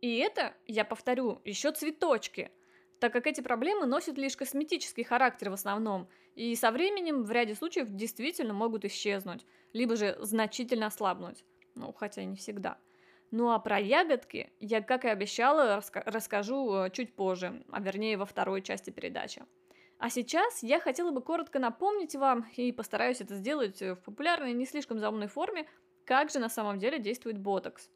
И 0.00 0.16
это, 0.18 0.54
я 0.66 0.84
повторю, 0.84 1.40
еще 1.44 1.70
цветочки, 1.70 2.50
так 3.00 3.12
как 3.12 3.26
эти 3.26 3.40
проблемы 3.40 3.86
носят 3.86 4.18
лишь 4.18 4.36
косметический 4.36 5.04
характер 5.04 5.50
в 5.50 5.54
основном, 5.54 6.08
и 6.34 6.54
со 6.56 6.70
временем 6.70 7.22
в 7.22 7.30
ряде 7.30 7.54
случаев 7.54 7.88
действительно 7.90 8.52
могут 8.52 8.84
исчезнуть, 8.84 9.46
либо 9.72 9.96
же 9.96 10.16
значительно 10.20 10.86
ослабнуть 10.86 11.44
ну, 11.74 11.92
хотя 11.92 12.24
не 12.24 12.36
всегда. 12.36 12.78
Ну 13.30 13.50
а 13.50 13.58
про 13.58 13.78
ягодки 13.78 14.52
я, 14.60 14.82
как 14.82 15.04
и 15.04 15.08
обещала, 15.08 15.78
раска- 15.78 16.02
расскажу 16.04 16.74
э, 16.74 16.90
чуть 16.90 17.14
позже, 17.14 17.64
а 17.70 17.80
вернее 17.80 18.18
во 18.18 18.26
второй 18.26 18.60
части 18.60 18.90
передачи. 18.90 19.42
А 19.98 20.10
сейчас 20.10 20.62
я 20.62 20.80
хотела 20.80 21.12
бы 21.12 21.22
коротко 21.22 21.58
напомнить 21.58 22.14
вам, 22.14 22.46
и 22.56 22.72
постараюсь 22.72 23.20
это 23.20 23.36
сделать 23.36 23.80
в 23.80 23.96
популярной, 23.96 24.52
не 24.52 24.66
слишком 24.66 24.98
заумной 24.98 25.28
форме, 25.28 25.66
как 26.04 26.30
же 26.30 26.40
на 26.40 26.48
самом 26.48 26.78
деле 26.78 26.98
действует 26.98 27.38
ботокс. 27.38 27.88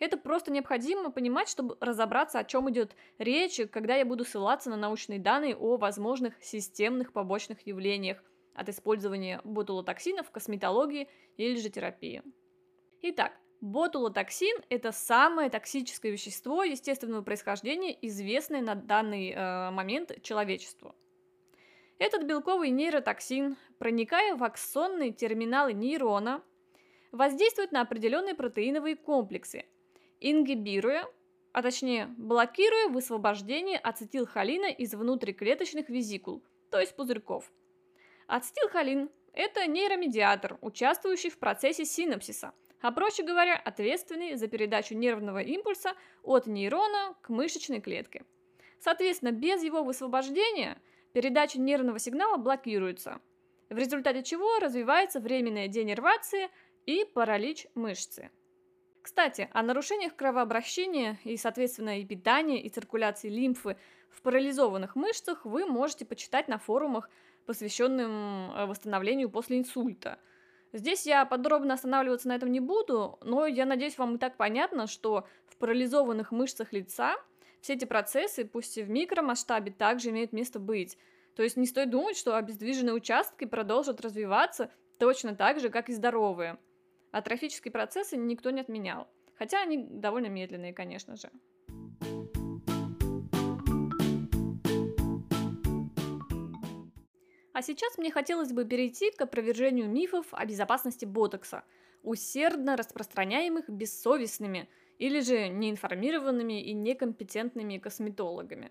Это 0.00 0.16
просто 0.16 0.50
необходимо 0.50 1.12
понимать, 1.12 1.48
чтобы 1.48 1.76
разобраться, 1.78 2.40
о 2.40 2.44
чем 2.44 2.68
идет 2.70 2.96
речь, 3.18 3.60
когда 3.70 3.94
я 3.94 4.04
буду 4.04 4.24
ссылаться 4.24 4.68
на 4.68 4.76
научные 4.76 5.20
данные 5.20 5.54
о 5.54 5.76
возможных 5.76 6.42
системных 6.42 7.12
побочных 7.12 7.64
явлениях 7.68 8.24
от 8.52 8.68
использования 8.68 9.40
ботулотоксинов 9.44 10.26
в 10.26 10.32
косметологии 10.32 11.08
или 11.36 11.54
же 11.60 11.70
терапии. 11.70 12.22
Итак, 13.04 13.32
ботулотоксин– 13.60 14.56
это 14.68 14.92
самое 14.92 15.50
токсическое 15.50 16.12
вещество 16.12 16.62
естественного 16.62 17.22
происхождения, 17.22 17.98
известное 18.00 18.60
на 18.62 18.76
данный 18.76 19.32
э, 19.32 19.70
момент 19.72 20.22
человечеству. 20.22 20.94
Этот 21.98 22.22
белковый 22.22 22.70
нейротоксин, 22.70 23.56
проникая 23.78 24.36
в 24.36 24.44
аксонные 24.44 25.12
терминалы 25.12 25.72
нейрона, 25.72 26.44
воздействует 27.10 27.72
на 27.72 27.80
определенные 27.80 28.36
протеиновые 28.36 28.94
комплексы, 28.94 29.64
ингибируя, 30.20 31.04
а 31.50 31.62
точнее 31.62 32.06
блокируя 32.16 32.86
высвобождение 32.86 33.78
ацетилхолина 33.78 34.66
из 34.66 34.94
внутриклеточных 34.94 35.88
визикул, 35.88 36.40
то 36.70 36.78
есть 36.78 36.94
пузырьков. 36.94 37.50
Ацетилхолин– 38.28 39.10
это 39.32 39.66
нейромедиатор, 39.66 40.56
участвующий 40.60 41.30
в 41.30 41.38
процессе 41.40 41.84
синапсиса– 41.84 42.52
а 42.82 42.90
проще 42.90 43.22
говоря, 43.22 43.56
ответственный 43.56 44.34
за 44.34 44.48
передачу 44.48 44.94
нервного 44.94 45.38
импульса 45.38 45.94
от 46.22 46.46
нейрона 46.46 47.14
к 47.22 47.28
мышечной 47.30 47.80
клетке. 47.80 48.24
Соответственно, 48.80 49.30
без 49.30 49.62
его 49.62 49.84
высвобождения 49.84 50.76
передача 51.12 51.60
нервного 51.60 52.00
сигнала 52.00 52.36
блокируется, 52.36 53.20
в 53.70 53.78
результате 53.78 54.24
чего 54.24 54.58
развивается 54.58 55.20
временная 55.20 55.68
денервация 55.68 56.50
и 56.84 57.04
паралич 57.04 57.68
мышцы. 57.74 58.30
Кстати, 59.00 59.48
о 59.52 59.62
нарушениях 59.62 60.14
кровообращения 60.14 61.18
и, 61.24 61.36
соответственно, 61.36 62.00
и 62.00 62.04
питания, 62.04 62.60
и 62.60 62.68
циркуляции 62.68 63.28
лимфы 63.28 63.76
в 64.10 64.22
парализованных 64.22 64.96
мышцах 64.96 65.44
вы 65.44 65.66
можете 65.66 66.04
почитать 66.04 66.48
на 66.48 66.58
форумах, 66.58 67.10
посвященным 67.46 68.52
э, 68.52 68.66
восстановлению 68.66 69.30
после 69.30 69.58
инсульта– 69.58 70.18
Здесь 70.72 71.06
я 71.06 71.26
подробно 71.26 71.74
останавливаться 71.74 72.28
на 72.28 72.34
этом 72.34 72.50
не 72.50 72.60
буду, 72.60 73.18
но 73.22 73.46
я 73.46 73.66
надеюсь, 73.66 73.98
вам 73.98 74.16
и 74.16 74.18
так 74.18 74.36
понятно, 74.36 74.86
что 74.86 75.26
в 75.46 75.56
парализованных 75.58 76.32
мышцах 76.32 76.72
лица 76.72 77.16
все 77.60 77.74
эти 77.74 77.84
процессы, 77.84 78.44
пусть 78.44 78.78
и 78.78 78.82
в 78.82 78.88
микромасштабе, 78.88 79.70
также 79.70 80.10
имеют 80.10 80.32
место 80.32 80.58
быть. 80.58 80.96
То 81.34 81.42
есть 81.42 81.56
не 81.56 81.66
стоит 81.66 81.90
думать, 81.90 82.16
что 82.16 82.36
обездвиженные 82.36 82.94
участки 82.94 83.44
продолжат 83.44 84.00
развиваться 84.00 84.70
точно 84.98 85.34
так 85.34 85.60
же, 85.60 85.68
как 85.68 85.88
и 85.88 85.92
здоровые. 85.92 86.58
Атрофические 87.10 87.70
процессы 87.70 88.16
никто 88.16 88.50
не 88.50 88.60
отменял. 88.60 89.08
Хотя 89.34 89.60
они 89.60 89.76
довольно 89.76 90.28
медленные, 90.28 90.72
конечно 90.72 91.16
же. 91.16 91.30
А 97.52 97.60
сейчас 97.60 97.98
мне 97.98 98.10
хотелось 98.10 98.52
бы 98.52 98.64
перейти 98.64 99.10
к 99.10 99.20
опровержению 99.20 99.88
мифов 99.88 100.26
о 100.32 100.44
безопасности 100.46 101.04
ботокса, 101.04 101.64
усердно 102.02 102.76
распространяемых 102.76 103.68
бессовестными 103.68 104.68
или 104.98 105.20
же 105.20 105.48
неинформированными 105.48 106.62
и 106.62 106.72
некомпетентными 106.72 107.78
косметологами. 107.78 108.70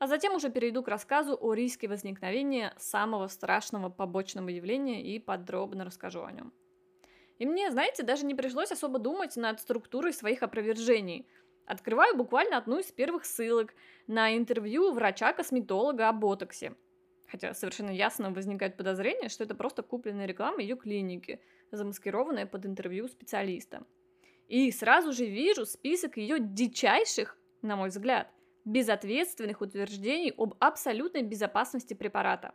А 0.00 0.06
затем 0.06 0.34
уже 0.34 0.50
перейду 0.50 0.82
к 0.82 0.88
рассказу 0.88 1.36
о 1.40 1.54
риске 1.54 1.86
возникновения 1.86 2.74
самого 2.78 3.28
страшного 3.28 3.90
побочного 3.90 4.48
явления 4.48 5.02
и 5.02 5.18
подробно 5.18 5.84
расскажу 5.84 6.24
о 6.24 6.32
нем. 6.32 6.52
И 7.38 7.46
мне, 7.46 7.70
знаете, 7.70 8.02
даже 8.02 8.26
не 8.26 8.34
пришлось 8.34 8.72
особо 8.72 8.98
думать 8.98 9.36
над 9.36 9.60
структурой 9.60 10.12
своих 10.12 10.42
опровержений. 10.42 11.26
Открываю 11.64 12.16
буквально 12.16 12.56
одну 12.56 12.78
из 12.78 12.90
первых 12.90 13.24
ссылок 13.24 13.74
на 14.06 14.36
интервью 14.36 14.92
врача-косметолога 14.92 16.08
о 16.08 16.12
ботоксе. 16.12 16.74
Хотя 17.30 17.54
совершенно 17.54 17.90
ясно 17.90 18.30
возникает 18.32 18.76
подозрение, 18.76 19.28
что 19.28 19.44
это 19.44 19.54
просто 19.54 19.82
купленная 19.82 20.26
реклама 20.26 20.60
ее 20.60 20.76
клиники, 20.76 21.40
замаскированная 21.70 22.46
под 22.46 22.66
интервью 22.66 23.06
специалиста. 23.08 23.84
И 24.48 24.70
сразу 24.72 25.12
же 25.12 25.26
вижу 25.26 25.64
список 25.64 26.16
ее 26.16 26.38
дичайших, 26.40 27.38
на 27.62 27.76
мой 27.76 27.90
взгляд, 27.90 28.32
безответственных 28.64 29.60
утверждений 29.60 30.32
об 30.36 30.54
абсолютной 30.58 31.22
безопасности 31.22 31.94
препарата. 31.94 32.52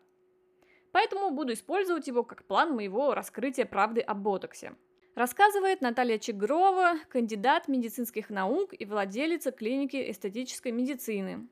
Поэтому 0.91 1.31
буду 1.31 1.53
использовать 1.53 2.07
его 2.07 2.23
как 2.23 2.45
план 2.45 2.75
моего 2.75 3.13
раскрытия 3.13 3.65
правды 3.65 4.01
о 4.01 4.13
ботоксе. 4.13 4.75
Рассказывает 5.13 5.79
Наталья 5.79 6.17
Чегрова, 6.17 6.95
кандидат 7.09 7.69
медицинских 7.69 8.29
наук 8.29 8.73
и 8.77 8.83
владелица 8.83 9.51
клиники 9.51 10.11
эстетической 10.11 10.73
медицины. 10.73 11.47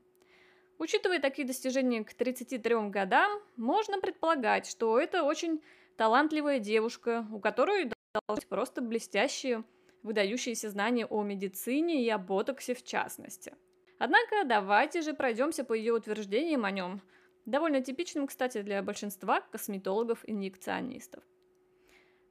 Учитывая 0.77 1.19
такие 1.19 1.47
достижения 1.47 2.03
к 2.03 2.13
33 2.13 2.89
годам, 2.89 3.41
можно 3.55 3.99
предполагать, 3.99 4.67
что 4.67 4.99
это 4.99 5.23
очень 5.23 5.61
талантливая 5.97 6.59
девушка, 6.59 7.25
у 7.31 7.39
которой 7.39 7.91
должны 8.27 8.47
просто 8.47 8.81
блестящие, 8.81 9.63
выдающиеся 10.01 10.69
знания 10.69 11.05
о 11.05 11.23
медицине 11.23 12.03
и 12.03 12.09
о 12.09 12.17
ботоксе 12.17 12.73
в 12.73 12.83
частности– 12.83 13.53
Однако 14.03 14.43
давайте 14.43 15.01
же 15.01 15.13
пройдемся 15.13 15.63
по 15.63 15.71
ее 15.71 15.93
утверждениям 15.93 16.65
о 16.65 16.71
нем, 16.71 17.01
довольно 17.45 17.81
типичным, 17.81 18.27
кстати, 18.27 18.61
для 18.61 18.83
большинства 18.83 19.39
косметологов-инъекционистов. 19.39 21.23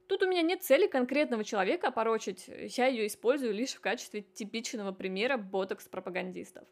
Тут 0.07 0.21
у 0.21 0.29
меня 0.29 0.43
нет 0.43 0.61
цели 0.61 0.85
конкретного 0.85 1.43
человека 1.43 1.87
опорочить, 1.87 2.47
я 2.47 2.85
ее 2.85 3.07
использую 3.07 3.53
лишь 3.53 3.73
в 3.73 3.79
качестве 3.79 4.21
типичного 4.21 4.91
примера 4.91 5.37
ботокс-пропагандистов. 5.37 6.67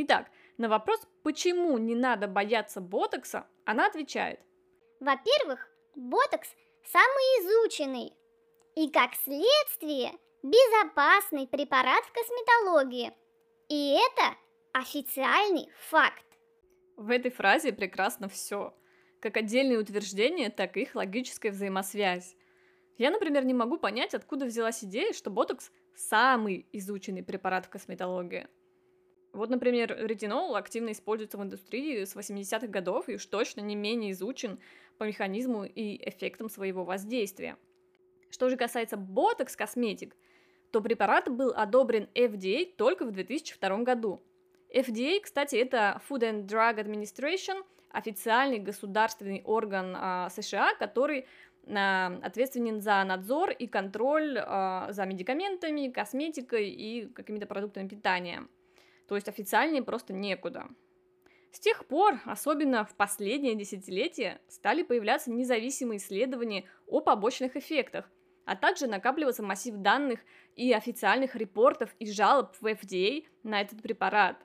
Итак, 0.00 0.30
на 0.58 0.68
вопрос, 0.68 1.00
почему 1.24 1.76
не 1.76 1.96
надо 1.96 2.28
бояться 2.28 2.80
ботокса, 2.80 3.48
она 3.64 3.86
отвечает. 3.86 4.38
Во-первых, 5.00 5.68
ботокс 5.96 6.48
самый 6.84 7.24
изученный, 7.40 8.12
и 8.76 8.88
как 8.90 9.10
следствие 9.24 10.12
безопасный 10.44 11.48
препарат 11.48 12.04
в 12.04 12.12
косметологии. 12.12 13.12
И 13.68 13.98
это 13.98 14.36
официальный 14.72 15.68
факт. 15.90 16.24
В 16.96 17.10
этой 17.10 17.32
фразе 17.32 17.72
прекрасно 17.72 18.28
все. 18.28 18.72
Как 19.18 19.36
отдельные 19.36 19.80
утверждения, 19.80 20.48
так 20.48 20.76
и 20.76 20.82
их 20.82 20.94
логическая 20.94 21.50
взаимосвязь. 21.50 22.36
Я, 22.98 23.10
например, 23.10 23.44
не 23.44 23.54
могу 23.54 23.78
понять, 23.78 24.14
откуда 24.14 24.44
взялась 24.44 24.84
идея, 24.84 25.12
что 25.12 25.30
ботокс– 25.30 25.72
самый 25.96 26.68
изученный 26.70 27.24
препарат 27.24 27.66
в 27.66 27.70
косметологии. 27.70 28.46
Вот, 29.32 29.50
например, 29.50 29.96
ретинол 29.98 30.56
активно 30.56 30.92
используется 30.92 31.38
в 31.38 31.42
индустрии 31.42 32.04
с 32.04 32.16
80-х 32.16 32.66
годов 32.68 33.08
и 33.08 33.16
уж 33.16 33.26
точно 33.26 33.60
не 33.60 33.76
менее 33.76 34.12
изучен 34.12 34.58
по 34.96 35.04
механизму 35.04 35.64
и 35.64 36.08
эффектам 36.08 36.48
своего 36.48 36.84
воздействия. 36.84 37.56
Что 38.30 38.48
же 38.48 38.56
касается 38.56 38.96
ботокс 38.96 39.56
косметик– 39.56 40.16
то 40.70 40.80
препарат 40.80 41.30
был 41.30 41.52
одобрен 41.54 42.08
FDA 42.14 42.66
только 42.76 43.04
в 43.04 43.12
2002 43.12 43.78
году. 43.78 44.22
FDA, 44.74 45.20
кстати, 45.20 45.56
это 45.56 46.00
Food 46.08 46.20
and 46.20 46.46
Drug 46.46 46.76
Administration, 46.76 47.64
официальный 47.90 48.58
государственный 48.58 49.42
орган 49.44 49.94
а, 49.96 50.28
США, 50.28 50.74
который 50.74 51.26
а, 51.66 52.18
ответственен 52.22 52.82
за 52.82 53.02
надзор 53.04 53.50
и 53.50 53.66
контроль 53.66 54.38
а, 54.38 54.88
за 54.92 55.06
медикаментами, 55.06 55.88
косметикой 55.88 56.68
и 56.68 57.06
какими-то 57.06 57.46
продуктами 57.46 57.88
питания. 57.88 58.46
То 59.08 59.14
есть 59.14 59.28
официальнее 59.28 59.82
просто 59.82 60.12
некуда. 60.12 60.68
С 61.50 61.60
тех 61.60 61.86
пор, 61.86 62.20
особенно 62.26 62.84
в 62.84 62.94
последнее 62.94 63.54
десятилетие, 63.54 64.40
стали 64.48 64.82
появляться 64.82 65.30
независимые 65.30 65.96
исследования 65.96 66.66
о 66.86 67.00
побочных 67.00 67.56
эффектах, 67.56 68.10
а 68.44 68.54
также 68.54 68.86
накапливаться 68.86 69.42
массив 69.42 69.74
данных 69.76 70.20
и 70.56 70.72
официальных 70.72 71.34
репортов 71.34 71.90
и 71.98 72.10
жалоб 72.10 72.54
в 72.60 72.66
FDA 72.66 73.24
на 73.42 73.62
этот 73.62 73.82
препарат. 73.82 74.36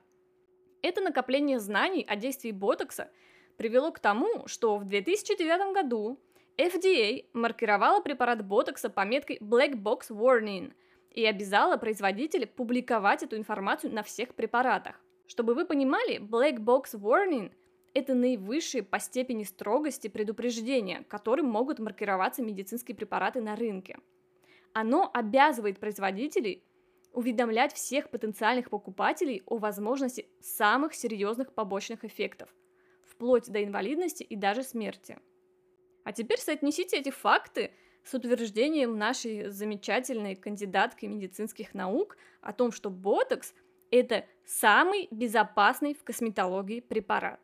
Это 0.81 1.01
накопление 1.01 1.59
знаний 1.59 2.05
о 2.07 2.15
действии 2.15 2.51
ботокса 2.51 3.11
привело 3.57 3.91
к 3.91 3.99
тому, 3.99 4.47
что 4.47 4.77
в 4.77 4.85
2009 4.85 5.73
году 5.73 6.19
FDA 6.57 7.25
маркировала 7.33 8.01
препарат 8.01 8.45
ботокса 8.45 8.89
пометкой 8.89 9.37
Black 9.39 9.73
Box 9.75 10.09
Warning 10.09 10.73
и 11.13 11.25
обязала 11.25 11.77
производителя 11.77 12.47
публиковать 12.47 13.23
эту 13.23 13.37
информацию 13.37 13.93
на 13.93 14.03
всех 14.03 14.33
препаратах. 14.33 14.99
Чтобы 15.27 15.53
вы 15.53 15.65
понимали, 15.65 16.19
Black 16.19 16.57
Box 16.57 16.95
Warning– 16.95 17.51
это 17.93 18.15
наивысшие 18.15 18.83
по 18.83 18.99
степени 18.99 19.43
строгости 19.43 20.07
предупреждения, 20.07 21.05
которым 21.07 21.45
могут 21.45 21.79
маркироваться 21.79 22.41
медицинские 22.41 22.95
препараты 22.95 23.41
на 23.41 23.55
рынке. 23.55 23.99
Оно 24.73 25.09
обязывает 25.13 25.79
производителей 25.79 26.63
уведомлять 27.13 27.73
всех 27.73 28.09
потенциальных 28.09 28.71
покупателей 28.71 29.43
о 29.45 29.57
возможности 29.57 30.27
самых 30.41 30.95
серьезных 30.95 31.53
побочных 31.53 32.03
эффектов, 32.03 32.49
вплоть 33.05 33.51
до 33.51 33.63
инвалидности 33.63 34.23
и 34.23 34.35
даже 34.35 34.63
смерти. 34.63 35.19
А 36.03 36.11
теперь 36.11 36.39
соотнесите 36.39 36.97
эти 36.97 37.11
факты 37.11 37.71
с 38.03 38.13
утверждением 38.13 38.97
нашей 38.97 39.49
замечательной 39.49 40.35
кандидатки 40.35 41.05
медицинских 41.05 41.73
наук 41.73 42.17
о 42.41 42.53
том, 42.53 42.71
что 42.71 42.89
ботокс– 42.89 43.53
это 43.91 44.25
самый 44.45 45.07
безопасный 45.11 45.93
в 45.93 46.03
косметологии 46.03 46.81
препарат. 46.81 47.39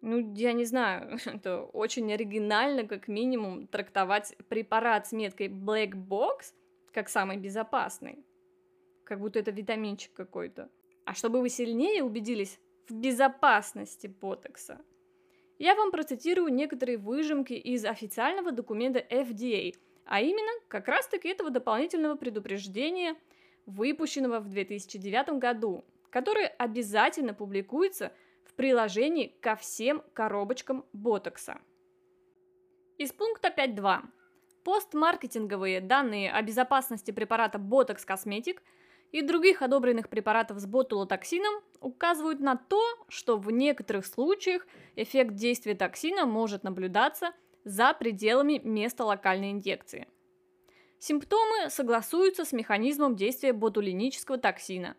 Ну, 0.00 0.34
я 0.34 0.52
не 0.52 0.64
знаю, 0.64 1.18
это 1.26 1.62
очень 1.62 2.12
оригинально, 2.12 2.86
как 2.86 3.08
минимум, 3.08 3.66
трактовать 3.66 4.36
препарат 4.48 5.06
с 5.06 5.12
меткой 5.12 5.48
Black 5.48 5.92
Box 5.92 6.54
как 6.92 7.08
самый 7.08 7.36
безопасный. 7.38 8.24
Как 9.04 9.18
будто 9.18 9.38
это 9.38 9.50
витаминчик 9.50 10.12
какой-то. 10.12 10.70
А 11.04 11.14
чтобы 11.14 11.40
вы 11.40 11.48
сильнее 11.48 12.04
убедились 12.04 12.60
в 12.86 12.94
безопасности 12.94 14.06
ботокса, 14.06 14.80
я 15.64 15.74
вам 15.74 15.90
процитирую 15.90 16.52
некоторые 16.52 16.98
выжимки 16.98 17.52
из 17.52 17.84
официального 17.84 18.52
документа 18.52 18.98
FDA, 18.98 19.74
а 20.04 20.20
именно 20.20 20.52
как 20.68 20.88
раз-таки 20.88 21.28
этого 21.28 21.50
дополнительного 21.50 22.16
предупреждения, 22.16 23.16
выпущенного 23.66 24.40
в 24.40 24.48
2009 24.48 25.38
году, 25.38 25.84
которое 26.10 26.48
обязательно 26.48 27.34
публикуется– 27.34 28.12
в 28.52 28.54
приложении 28.54 29.34
ко 29.40 29.56
всем 29.56 30.02
коробочкам 30.12 30.84
ботокса. 30.92 31.58
Из 32.98 33.10
пункта 33.10 33.48
5.2. 33.48 34.02
Постмаркетинговые 34.62 35.80
данные 35.80 36.30
о 36.30 36.42
безопасности 36.42 37.10
препарата 37.10 37.58
Botox 37.58 38.06
Cosmetic 38.06 38.58
и 39.12 39.20
других 39.22 39.62
одобренных 39.62 40.08
препаратов 40.08 40.58
с 40.58 40.66
ботулотоксином 40.66 41.62
указывают 41.80 42.40
на 42.40 42.56
то, 42.56 42.82
что 43.08 43.36
в 43.36 43.50
некоторых 43.50 44.06
случаях 44.06 44.66
эффект 44.96 45.34
действия 45.34 45.74
токсина 45.74 46.26
может 46.26 46.64
наблюдаться 46.64 47.32
за 47.64 47.92
пределами 47.94 48.60
места 48.64 49.04
локальной 49.04 49.52
инъекции. 49.52 50.08
Симптомы 50.98 51.68
согласуются 51.68 52.44
с 52.44 52.52
механизмом 52.52 53.16
действия 53.16 53.52
ботулинического 53.52 54.38
токсина 54.38 54.96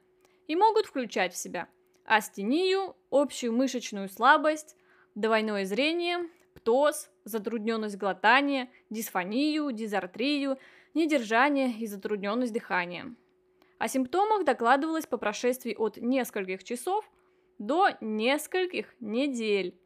и 0.48 0.56
могут 0.56 0.86
включать 0.86 1.34
в 1.34 1.38
себя– 1.38 1.68
астению, 2.06 2.96
общую 3.10 3.54
мышечную 3.54 4.10
слабость, 4.10 4.76
двойное 5.16 5.66
зрение, 5.66 6.30
птоз, 6.54 7.10
затрудненность 7.24 7.98
глотания, 7.98 8.70
дисфонию, 8.90 9.72
дизартрию, 9.72 10.58
недержание 10.94 11.72
и 11.72 11.88
затрудненность 11.88 12.54
дыхания. 12.54 13.16
О 13.78 13.88
симптомах 13.88 14.46
докладывалось 14.46 15.06
по 15.06 15.18
прошествии 15.18 15.76
от 15.78 15.98
нескольких 15.98 16.64
часов 16.64 17.10
до 17.58 17.90
нескольких 18.02 18.96
недель. 19.00 19.78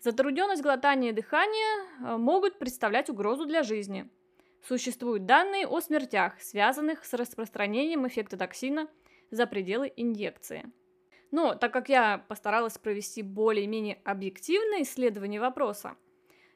Затрудненность 0.00 0.62
глотания 0.62 1.10
и 1.10 1.12
дыхания 1.12 1.86
э, 2.04 2.16
могут 2.16 2.58
представлять 2.58 3.10
угрозу 3.10 3.46
для 3.46 3.62
жизни. 3.62 4.08
Существуют 4.62 5.26
данные 5.26 5.66
о 5.66 5.80
смертях, 5.80 6.40
связанных 6.40 7.04
с 7.04 7.12
распространением 7.14 8.06
эффекта 8.06 8.36
токсина 8.36 8.88
за 9.30 9.46
пределы 9.46 9.92
инъекции. 9.96 10.70
Но 11.30 11.54
так 11.54 11.72
как 11.72 11.88
я 11.88 12.24
постаралась 12.28 12.78
провести 12.78 13.22
более-менее 13.22 14.00
объективное 14.04 14.82
исследование 14.82 15.40
вопроса, 15.40 15.96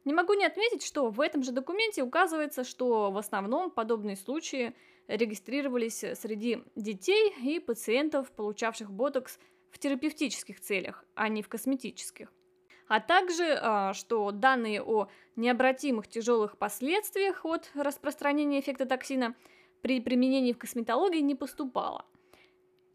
не 0.04 0.14
могу 0.14 0.34
не 0.34 0.46
отметить, 0.46 0.84
что 0.84 1.10
в 1.10 1.20
этом 1.20 1.42
же 1.42 1.52
документе 1.52 2.02
указывается, 2.02 2.64
что 2.64 3.10
в 3.10 3.18
основном 3.18 3.70
подобные 3.70 4.16
случаи 4.16 4.74
регистрировались 5.16 6.04
среди 6.14 6.62
детей 6.76 7.34
и 7.42 7.58
пациентов, 7.58 8.30
получавших 8.32 8.90
ботокс 8.90 9.38
в 9.70 9.78
терапевтических 9.78 10.60
целях, 10.60 11.04
а 11.14 11.28
не 11.28 11.42
в 11.42 11.48
косметических. 11.48 12.32
А 12.88 13.00
также, 13.00 13.58
а, 13.60 13.92
что 13.94 14.30
данные 14.30 14.82
о 14.82 15.08
необратимых 15.36 16.08
тяжелых 16.08 16.58
последствиях 16.58 17.44
от 17.44 17.70
распространения 17.74 18.60
эффекта 18.60 18.86
токсина 18.86 19.36
при 19.80 20.00
применении 20.00 20.52
в 20.52 20.58
косметологии 20.58 21.20
не 21.20 21.34
поступало. 21.34 22.04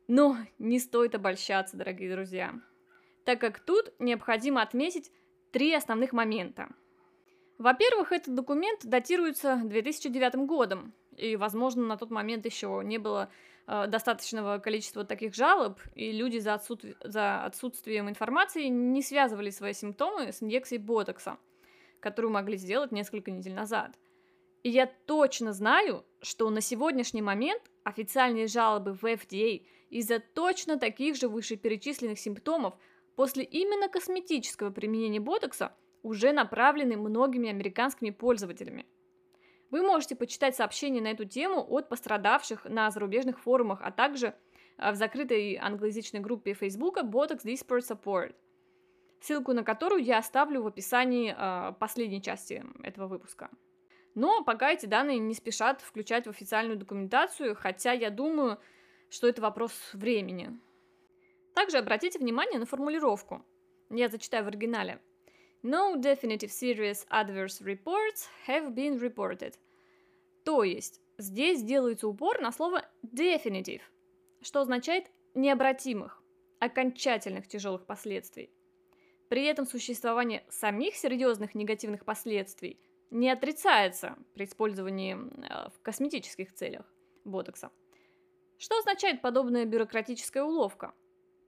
Но 0.07 0.37
не 0.59 0.79
стоит 0.79 1.15
обольщаться, 1.15 1.77
дорогие 1.77 2.11
друзья, 2.11 2.53
так 3.23 3.39
как 3.39 3.59
тут 3.59 3.93
необходимо 3.99 4.61
отметить 4.61 5.11
три 5.51 5.73
основных 5.73 6.11
момента. 6.13 6.69
Во-первых, 7.57 8.11
этот 8.11 8.35
документ 8.35 8.81
датируется 8.83 9.61
2009 9.63 10.35
годом, 10.45 10.93
и, 11.15 11.37
возможно, 11.37 11.83
на 11.83 11.97
тот 11.97 12.11
момент 12.11 12.45
еще 12.45 12.81
не 12.83 12.97
было 12.97 13.29
э, 13.67 13.87
достаточного 13.87 14.57
количества 14.57 15.05
таких 15.05 15.33
жалоб, 15.33 15.79
и 15.93 16.11
люди 16.11 16.39
за, 16.39 16.55
отсут... 16.55 16.83
за 17.01 17.45
отсутствием 17.45 18.09
информации 18.09 18.65
не 18.65 19.01
связывали 19.01 19.51
свои 19.51 19.73
симптомы 19.73 20.33
с 20.33 20.43
инъекцией 20.43 20.81
ботокса, 20.81 21.37
которую 22.01 22.33
могли 22.33 22.57
сделать 22.57 22.91
несколько 22.91 23.31
недель 23.31 23.53
назад. 23.53 23.91
И 24.63 24.69
я 24.69 24.87
точно 25.05 25.53
знаю, 25.53 26.03
что 26.21 26.49
на 26.49 26.59
сегодняшний 26.59 27.21
момент 27.21 27.61
официальные 27.83 28.47
жалобы 28.47 28.93
в 28.93 29.03
FDA 29.03 29.65
из-за 29.89 30.19
точно 30.19 30.77
таких 30.77 31.15
же 31.15 31.29
вышеперечисленных 31.29 32.19
симптомов 32.19 32.73
после 33.15 33.43
именно 33.43 33.87
косметического 33.87 34.71
применения 34.71 35.21
ботокса 35.21 35.73
уже 36.05 36.33
направлены 36.33 36.97
многими 36.97 37.49
американскими 37.49 38.11
пользователями. 38.11 38.85
Вы 39.71 39.81
можете 39.81 40.15
почитать 40.15 40.55
сообщения 40.55 41.01
на 41.01 41.07
эту 41.07 41.25
тему 41.25 41.65
от 41.67 41.89
пострадавших 41.89 42.65
на 42.65 42.91
зарубежных 42.91 43.39
форумах, 43.39 43.79
а 43.81 43.91
также 43.91 44.35
а, 44.77 44.91
в 44.91 44.95
закрытой 44.95 45.55
англоязычной 45.55 46.19
группе 46.19 46.53
Facebook 46.53 46.99
Botox 46.99 47.43
Disport 47.43 47.79
Support, 47.79 48.35
ссылку 49.19 49.53
на 49.53 49.63
которую 49.63 50.03
я 50.03 50.19
оставлю 50.19 50.61
в 50.61 50.67
описании 50.67 51.35
э, 51.35 51.73
последней 51.79 52.21
части 52.21 52.63
этого 52.83 53.07
выпуска. 53.07 53.49
Но 54.13 54.43
пока 54.43 54.71
эти 54.71 54.85
данные 54.85 55.17
не 55.17 55.33
спешат 55.33 55.81
включать 55.81 56.27
в 56.27 56.29
официальную 56.29 56.77
документацию, 56.77 57.55
хотя 57.55 57.93
я 57.93 58.11
думаю, 58.11 58.59
что 59.09 59.27
это 59.27 59.41
вопрос 59.41 59.73
времени. 59.93 60.51
Также 61.55 61.79
обратите 61.79 62.19
внимание 62.19 62.59
на 62.59 62.67
формулировку. 62.67 63.43
Я 63.89 64.07
зачитаю 64.07 64.45
в 64.45 64.47
оригинале. 64.49 65.01
No 65.63 65.95
definitive 65.95 66.51
serious 66.51 67.05
adverse 67.09 67.61
reports 67.61 68.27
have 68.47 68.75
been 68.75 68.99
reported. 68.99 69.55
То 70.43 70.63
есть, 70.63 71.01
здесь 71.17 71.63
делается 71.63 72.07
упор 72.07 72.39
на 72.39 72.51
слово 72.51 72.85
definitive, 73.03 73.81
что 74.41 74.61
означает 74.61 75.05
необратимых, 75.33 76.21
окончательных 76.59 77.47
тяжелых 77.47 77.85
последствий. 77.85 78.51
При 79.27 79.45
этом 79.45 79.65
существование 79.65 80.45
самих 80.49 80.95
серьезных 80.95 81.55
негативных 81.55 82.05
последствий 82.05 82.79
не 83.09 83.29
отрицается 83.29 84.17
при 84.33 84.45
использовании 84.45 85.15
э, 85.15 85.69
в 85.69 85.81
косметических 85.81 86.53
целях 86.53 86.85
ботокса. 87.23 87.71
Что 88.57 88.77
означает 88.77 89.21
подобная 89.21 89.65
бюрократическая 89.65 90.43
уловка? 90.43 90.93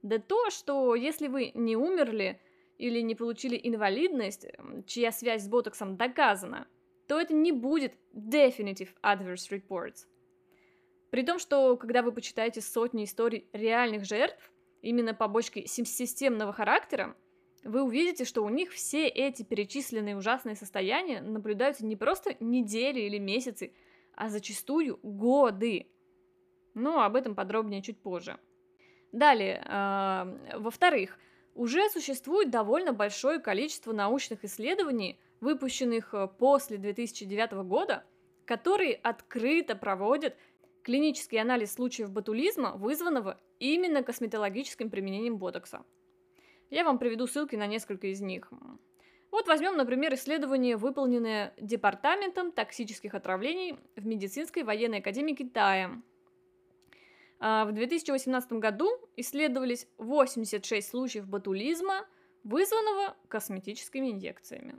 Да 0.02 0.18
то, 0.18 0.50
что 0.50 0.94
если 0.94 1.28
вы 1.28 1.52
не 1.54 1.76
умерли 1.76 2.40
или 2.78 3.00
не 3.00 3.14
получили 3.14 3.60
инвалидность, 3.62 4.46
чья 4.86 5.12
связь 5.12 5.44
с 5.44 5.48
ботоксом 5.48 5.96
доказана, 5.96 6.66
то 7.06 7.20
это 7.20 7.34
не 7.34 7.52
будет 7.52 7.94
definitive 8.14 8.90
adverse 9.02 9.50
reports. 9.50 10.06
При 11.10 11.22
том, 11.22 11.38
что 11.38 11.76
когда 11.76 12.02
вы 12.02 12.12
почитаете 12.12 12.60
сотни 12.60 13.04
историй 13.04 13.48
реальных 13.52 14.04
жертв, 14.04 14.52
именно 14.82 15.14
побочки 15.14 15.66
системного 15.66 16.52
характера, 16.52 17.16
вы 17.64 17.82
увидите, 17.82 18.24
что 18.24 18.44
у 18.44 18.48
них 18.48 18.70
все 18.70 19.08
эти 19.08 19.42
перечисленные 19.42 20.16
ужасные 20.16 20.54
состояния 20.54 21.20
наблюдаются 21.20 21.84
не 21.84 21.96
просто 21.96 22.36
недели 22.40 23.00
или 23.00 23.18
месяцы, 23.18 23.72
а 24.14 24.28
зачастую 24.28 24.98
годы. 25.02 25.88
Но 26.74 27.02
об 27.02 27.16
этом 27.16 27.34
подробнее 27.34 27.82
чуть 27.82 27.98
позже. 27.98 28.38
Далее, 29.10 29.62
э, 29.64 30.58
во-вторых, 30.58 31.18
уже 31.58 31.90
существует 31.90 32.50
довольно 32.50 32.92
большое 32.92 33.40
количество 33.40 33.92
научных 33.92 34.44
исследований, 34.44 35.18
выпущенных 35.40 36.14
э, 36.14 36.28
после 36.38 36.78
2009 36.78 37.52
года, 37.66 38.04
которые 38.44 38.94
открыто 38.94 39.74
проводят 39.74 40.36
клинический 40.84 41.40
анализ 41.40 41.74
случаев 41.74 42.10
ботулизма, 42.12 42.76
вызванного 42.76 43.40
именно 43.58 44.04
косметологическим 44.04 44.88
применением 44.88 45.36
ботокса. 45.36 45.84
Я 46.70 46.84
вам 46.84 46.98
приведу 46.98 47.26
ссылки 47.26 47.56
на 47.56 47.66
несколько 47.66 48.06
из 48.06 48.20
них. 48.20 48.52
Вот 49.32 49.48
возьмем, 49.48 49.76
например, 49.76 50.14
исследование, 50.14 50.76
выполненное 50.76 51.54
Департаментом 51.60 52.52
токсических 52.52 53.14
отравлений 53.14 53.76
в 53.96 54.06
Медицинской 54.06 54.62
военной 54.62 54.98
академии 54.98 55.34
Китая. 55.34 56.00
А, 57.40 57.64
в 57.64 57.72
2018 57.72 58.52
году 58.54 58.90
исследовались 59.16 59.86
86 59.98 60.88
случаев 60.88 61.26
ботулизма, 61.26 62.06
вызванного 62.44 63.16
косметическими 63.28 64.10
инъекциями. 64.10 64.74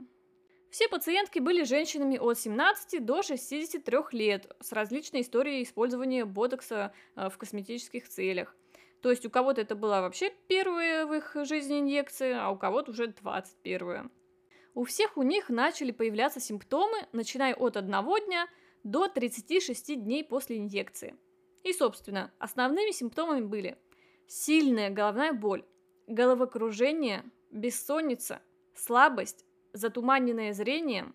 Все 0.70 0.88
пациентки 0.88 1.40
были 1.40 1.64
женщинами 1.64 2.16
от 2.16 2.38
17 2.38 3.04
до 3.04 3.22
63 3.22 3.98
лет 4.12 4.54
с 4.60 4.72
различной 4.72 5.22
историей 5.22 5.64
использования 5.64 6.24
ботокса 6.24 6.92
а, 7.14 7.28
в 7.28 7.38
косметических 7.38 8.08
целях. 8.08 8.56
То 9.00 9.10
есть 9.10 9.24
у 9.24 9.30
кого-то 9.30 9.62
это 9.62 9.74
была 9.74 10.02
вообще 10.02 10.32
первая 10.46 11.06
в 11.06 11.14
их 11.14 11.36
жизни 11.44 11.80
инъекция, 11.80 12.44
а 12.44 12.50
у 12.50 12.56
кого-то 12.56 12.92
уже 12.92 13.08
21. 13.08 14.10
У 14.74 14.84
всех 14.84 15.16
у 15.16 15.22
них 15.22 15.48
начали 15.48 15.90
появляться 15.90 16.38
симптомы, 16.38 16.98
начиная 17.12 17.54
от 17.54 17.76
одного 17.76 18.18
дня 18.18 18.46
до 18.84 19.08
36 19.08 20.04
дней 20.04 20.22
после 20.22 20.58
инъекции. 20.58 21.16
И, 21.62 21.72
собственно, 21.72 22.32
основными 22.38 22.90
симптомами 22.90 23.44
были 23.44 23.78
сильная 24.26 24.90
головная 24.90 25.32
боль, 25.32 25.64
головокружение, 26.06 27.24
бессонница, 27.50 28.40
слабость, 28.74 29.44
затуманенное 29.72 30.52
зрение, 30.52 31.12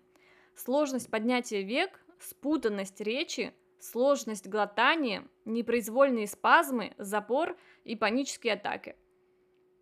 сложность 0.54 1.10
поднятия 1.10 1.62
век, 1.62 2.00
спутанность 2.18 3.00
речи, 3.00 3.52
сложность 3.78 4.46
глотания, 4.46 5.26
непроизвольные 5.44 6.26
спазмы, 6.26 6.94
запор 6.98 7.56
и 7.84 7.96
панические 7.96 8.54
атаки. 8.54 8.96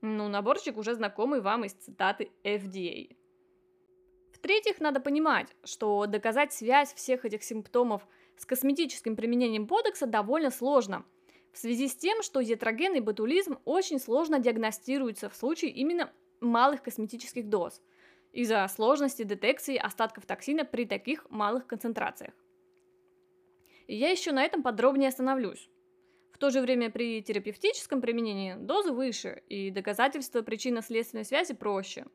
Ну, 0.01 0.29
наборчик 0.29 0.77
уже 0.77 0.95
знакомый 0.95 1.41
вам 1.41 1.65
из 1.65 1.73
цитаты 1.73 2.31
FDA. 2.43 3.17
В-третьих, 4.33 4.81
надо 4.81 5.01
понимать, 5.01 5.49
что 5.65 6.05
доказать 6.07 6.53
связь 6.53 6.93
всех 6.93 7.25
этих 7.25 7.43
симптомов 7.43 8.07
с 8.37 8.47
косметическим 8.47 9.17
применением 9.17 9.67
ботокса 9.67 10.07
довольно 10.07 10.51
сложно, 10.51 11.05
в 11.53 11.59
связи 11.59 11.89
с 11.89 11.95
тем, 11.95 12.23
что 12.23 12.41
ятрогенный 12.41 13.01
ботулизм 13.01 13.59
очень 13.65 14.01
сложно 14.01 14.41
диагностируется 14.41 15.31
в 15.31 15.37
случае 15.37 15.71
именно 15.71 16.13
малых 16.41 16.83
косметических 16.83 17.49
доз 17.49 17.81
из-за 18.33 18.67
сложности 18.69 19.23
детекции 19.23 19.77
остатков 19.77 20.27
токсина 20.27 20.65
при 20.65 20.85
таких 20.85 21.31
малых 21.31 21.69
концентрациях. 21.69 22.35
И 23.87 23.95
я 23.95 24.11
еще 24.11 24.33
на 24.33 24.43
этом 24.43 24.63
подробнее 24.63 25.09
остановлюсь. 25.09 25.71
В 26.33 26.39
то 26.39 26.51
же 26.51 26.61
время 26.61 26.91
при 26.91 27.23
терапевтическом 27.23 28.01
применении 28.01 28.55
дозы 28.55 28.91
выше, 28.91 29.45
и 29.49 29.71
доказательство 29.71 30.43
причинно-следственной 30.43 31.25
связи 31.25 31.55
проще. 31.55 32.07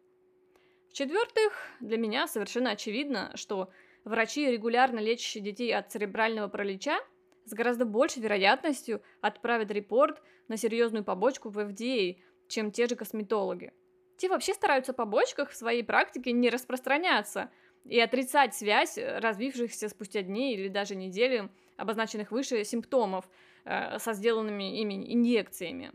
В-четвертых, 0.90 1.54
для 1.80 1.98
меня 1.98 2.28
совершенно 2.28 2.72
очевидно, 2.72 3.32
что 3.36 3.70
врачи, 4.10 4.52
регулярно 4.52 5.00
лечащие 5.00 5.44
детей 5.44 5.74
от 5.74 5.92
церебрального 5.92 6.48
паралича, 6.48 7.00
с 7.46 7.54
гораздо 7.54 7.86
большей 7.86 8.22
вероятностью 8.22 9.02
отправят 9.22 9.72
репорт 9.72 10.22
на 10.48 10.58
серьезную 10.58 11.04
побочку 11.04 11.50
в 11.50 11.58
FDA, 11.58 12.18
чем 12.48 12.72
те 12.72 12.88
же 12.88 12.96
косметологи. 12.96 13.74
Те 14.18 14.28
вообще 14.28 14.54
стараются 14.54 14.92
о 14.92 14.96
побочках 14.96 15.50
в 15.50 15.56
своей 15.56 15.84
практике 15.84 16.32
не 16.32 16.50
распространяться– 16.50 17.50
и 17.86 18.00
отрицать 18.00 18.56
связь 18.56 18.98
развившихся 18.98 19.90
спустя 19.90 20.22
дни 20.22 20.54
или 20.54 20.68
даже 20.68 20.96
недели 20.96 21.50
обозначенных 21.78 22.32
выше 22.32 22.64
симптомов 22.64 23.30
э, 23.66 23.98
со 24.00 24.14
сделанными 24.14 24.80
ими 24.80 25.14
инъекциями. 25.14 25.92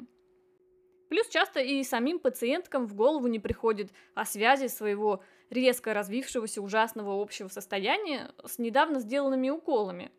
Плюс 1.09 1.29
часто 1.29 1.61
и 1.61 1.85
самим 1.85 2.19
пациенткам 2.19 2.87
в 2.87 2.95
голову 2.95 3.27
не 3.27 3.39
приходит 3.39 3.93
о 4.15 4.25
связи 4.25 4.67
своего 4.69 5.23
резко 5.51 5.95
развившегося 5.95 6.63
ужасного 6.63 7.21
общего 7.21 7.49
состояния 7.49 8.33
с 8.45 8.59
недавно 8.59 9.01
сделанными 9.01 9.51
уколами. 9.51 10.11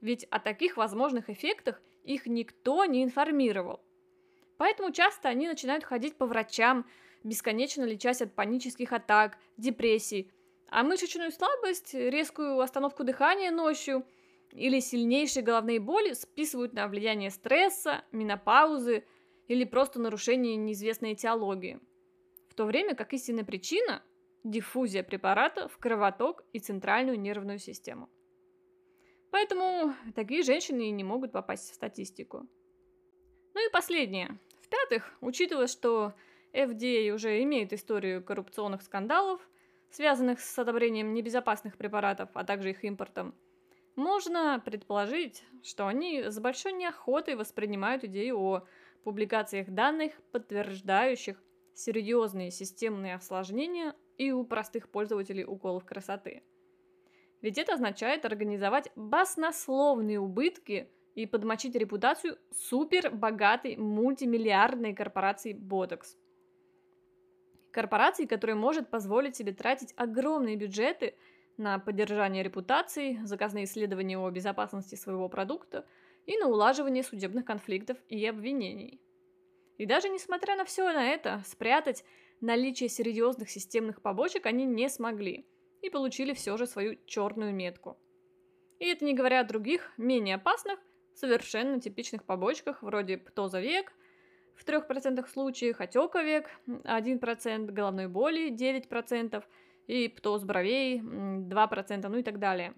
Ведь 0.00 0.24
о 0.24 0.40
таких 0.40 0.76
возможных 0.76 1.30
эффектах 1.30 1.80
их 2.02 2.26
никто 2.26 2.84
не 2.84 3.04
информировал. 3.04 3.80
Поэтому 4.56 4.92
часто 4.92 5.28
они 5.28 5.46
начинают 5.46 5.84
ходить 5.84 6.16
по 6.16 6.26
врачам, 6.26 6.86
бесконечно 7.22 7.84
лечась 7.84 8.22
от 8.22 8.34
панических 8.34 8.92
атак, 8.92 9.38
депрессий, 9.56 10.30
а 10.68 10.82
мышечную 10.82 11.30
слабость, 11.30 11.94
резкую 11.94 12.58
остановку 12.60 13.04
дыхания 13.04 13.50
ночью 13.50 14.04
или 14.52 14.80
сильнейшие 14.80 15.42
головные 15.42 15.80
боли 15.80 16.12
списывают 16.14 16.72
на 16.72 16.88
влияние 16.88 17.30
стресса, 17.30 18.04
менопаузы 18.10 19.04
или 19.48 19.64
просто 19.64 20.00
нарушение 20.00 20.56
неизвестной 20.56 21.12
этиологии. 21.12 21.78
В 22.48 22.54
то 22.54 22.64
время 22.64 22.94
как 22.94 23.12
истинная 23.12 23.44
причина– 23.44 24.02
диффузия 24.44 25.02
препарата 25.02 25.68
в 25.68 25.78
кровоток 25.78 26.44
и 26.52 26.58
центральную 26.58 27.18
нервную 27.18 27.58
систему. 27.58 28.08
Поэтому 29.30 29.94
такие 30.14 30.42
женщины 30.42 30.88
и 30.88 30.90
не 30.90 31.04
могут 31.04 31.32
попасть 31.32 31.70
в 31.70 31.74
статистику. 31.74 32.46
Ну 33.54 33.66
и 33.66 33.72
последнее. 33.72 34.38
В-пятых, 34.60 35.14
учитывая, 35.20 35.66
что 35.66 36.14
FDA 36.52 37.10
уже 37.10 37.42
имеет 37.42 37.72
историю 37.72 38.22
коррупционных 38.22 38.82
скандалов, 38.82 39.40
связанных 39.90 40.40
с 40.40 40.58
одобрением 40.58 41.14
небезопасных 41.14 41.76
препаратов, 41.76 42.30
а 42.34 42.44
также 42.44 42.70
их 42.70 42.84
импортом, 42.84 43.34
можно 43.96 44.60
предположить, 44.64 45.44
что 45.62 45.86
они 45.86 46.22
с 46.22 46.38
большой 46.38 46.72
неохотой 46.72 47.36
воспринимают 47.36 48.04
идею 48.04 48.38
о 48.38 48.66
публикациях 49.04 49.68
данных, 49.68 50.12
подтверждающих 50.30 51.42
серьезные 51.74 52.50
системные 52.50 53.16
осложнения 53.16 53.94
и 54.18 54.32
у 54.32 54.44
простых 54.44 54.88
пользователей 54.88 55.44
уколов 55.44 55.84
красоты. 55.84 56.42
Ведь 57.40 57.58
это 57.58 57.74
означает 57.74 58.24
организовать 58.24 58.90
баснословные 58.94 60.20
убытки 60.20 60.88
и 61.14 61.26
подмочить 61.26 61.74
репутацию 61.74 62.38
супер 62.52 63.10
богатой 63.10 63.76
мультимиллиардной 63.76 64.94
корпорации 64.94 65.52
Botox. 65.52 66.16
Корпорации, 67.72 68.26
которая 68.26 68.56
может 68.56 68.88
позволить 68.90 69.34
себе 69.34 69.52
тратить 69.52 69.92
огромные 69.96 70.56
бюджеты 70.56 71.14
на 71.56 71.78
поддержание 71.78 72.42
репутации, 72.42 73.18
заказные 73.24 73.64
исследования 73.64 74.18
о 74.18 74.30
безопасности 74.30 74.94
своего 74.94 75.28
продукта 75.28 75.86
и 76.26 76.38
на 76.38 76.48
улаживание 76.48 77.02
судебных 77.02 77.44
конфликтов 77.44 77.96
и 78.08 78.24
обвинений. 78.26 79.00
И 79.78 79.86
даже 79.86 80.08
несмотря 80.08 80.56
на 80.56 80.64
все 80.64 80.92
на 80.92 81.08
это, 81.08 81.42
спрятать 81.46 82.04
наличие 82.42 82.88
серьезных 82.88 83.50
системных 83.50 84.02
побочек 84.02 84.46
они 84.46 84.64
не 84.64 84.88
смогли 84.88 85.46
и 85.80 85.90
получили 85.90 86.34
все 86.34 86.56
же 86.56 86.66
свою 86.66 86.98
черную 87.06 87.54
метку. 87.54 87.96
И 88.78 88.86
это 88.86 89.04
не 89.04 89.14
говоря 89.14 89.40
о 89.40 89.44
других, 89.44 89.92
менее 89.96 90.34
опасных, 90.34 90.78
совершенно 91.14 91.80
типичных 91.80 92.24
побочках 92.24 92.82
вроде 92.82 93.16
птозовек 93.16 93.92
в 94.54 94.64
3% 94.64 95.26
случаях, 95.28 95.80
отека 95.80 96.22
век 96.22 96.48
1%, 96.66 97.70
головной 97.70 98.08
боли 98.08 98.50
9% 98.50 99.42
и 99.86 100.08
птоз 100.08 100.44
бровей 100.44 101.00
2%, 101.00 102.08
ну 102.08 102.18
и 102.18 102.22
так 102.22 102.38
далее. 102.38 102.74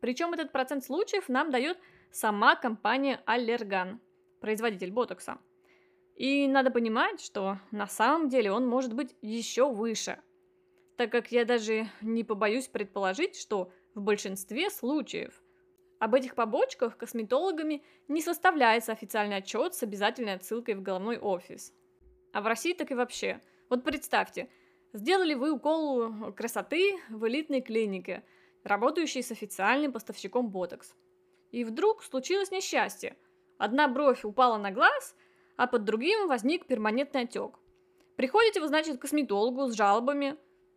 Причем 0.00 0.34
этот 0.34 0.52
процент 0.52 0.84
случаев 0.84 1.28
нам 1.28 1.50
дает 1.50 1.78
сама 2.10 2.56
компания 2.56 3.22
Allergan, 3.26 3.98
производитель 4.40 4.92
ботокса. 4.92 5.38
И 6.14 6.46
надо 6.46 6.70
понимать, 6.70 7.20
что 7.20 7.58
на 7.70 7.86
самом 7.86 8.28
деле 8.28 8.52
он 8.52 8.66
может 8.66 8.92
быть 8.94 9.16
еще 9.20 9.70
выше, 9.70 10.20
так 10.96 11.10
как 11.10 11.32
я 11.32 11.44
даже 11.44 11.88
не 12.00 12.22
побоюсь 12.22 12.68
предположить, 12.68 13.36
что 13.36 13.72
в 13.94 14.00
большинстве 14.00 14.70
случаев 14.70 15.42
об 15.98 16.14
этих 16.14 16.34
побочках 16.34 16.96
косметологами 16.96 17.82
не 18.08 18.20
составляется 18.20 18.92
официальный 18.92 19.36
отчет 19.36 19.74
с 19.74 19.82
обязательной 19.82 20.34
отсылкой 20.34 20.74
в 20.74 20.82
головной 20.82 21.18
офис. 21.18 21.72
А 22.32 22.40
в 22.40 22.46
России 22.46 22.74
так 22.74 22.90
и 22.90 22.94
вообще. 22.94 23.40
Вот 23.68 23.82
представьте, 23.84 24.48
сделали 24.92 25.34
вы 25.34 25.52
укол 25.52 26.32
красоты 26.32 26.98
в 27.08 27.26
элитной 27.26 27.60
клинике, 27.60 28.24
работающей 28.64 29.22
с 29.22 29.30
официальным 29.30 29.92
поставщиком 29.92 30.48
ботокс. 30.48 30.94
И 31.50 31.64
вдруг 31.64 32.02
случилось 32.02 32.50
несчастье. 32.50 33.16
Одна 33.58 33.88
бровь 33.88 34.24
упала 34.24 34.58
на 34.58 34.72
глаз, 34.72 35.16
а 35.56 35.66
под 35.66 35.84
другим 35.84 36.26
возник 36.28 36.66
перманентный 36.66 37.22
отек. 37.22 37.58
Приходите 38.16 38.60
вы, 38.60 38.68
значит, 38.68 38.98
к 38.98 39.02
косметологу 39.02 39.68
с 39.68 39.74
жалобами, 39.74 40.36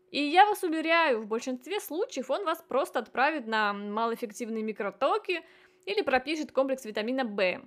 и 0.09 0.23
я 0.23 0.45
вас 0.45 0.63
уверяю, 0.63 1.21
в 1.21 1.27
большинстве 1.27 1.79
случаев 1.79 2.29
он 2.29 2.45
вас 2.45 2.63
просто 2.67 2.99
отправит 2.99 3.45
на 3.45 3.73
малоэффективные 3.73 4.63
микротоки 4.63 5.43
или 5.85 6.01
пропишет 6.01 6.51
комплекс 6.51 6.85
витамина 6.85 7.25
В. 7.25 7.61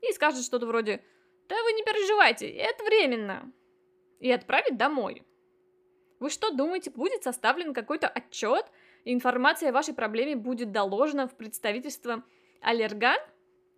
И 0.00 0.12
скажет 0.12 0.44
что-то 0.44 0.66
вроде 0.66 1.02
«Да 1.48 1.56
вы 1.62 1.72
не 1.72 1.82
переживайте, 1.82 2.48
это 2.48 2.84
временно». 2.84 3.52
И 4.18 4.30
отправит 4.30 4.76
домой. 4.76 5.24
Вы 6.18 6.30
что 6.30 6.50
думаете, 6.50 6.90
будет 6.90 7.22
составлен 7.22 7.72
какой-то 7.72 8.08
отчет, 8.08 8.66
и 9.04 9.14
информация 9.14 9.70
о 9.70 9.72
вашей 9.72 9.94
проблеме 9.94 10.34
будет 10.34 10.72
доложена 10.72 11.28
в 11.28 11.36
представительство 11.36 12.24
Аллерган? 12.60 13.18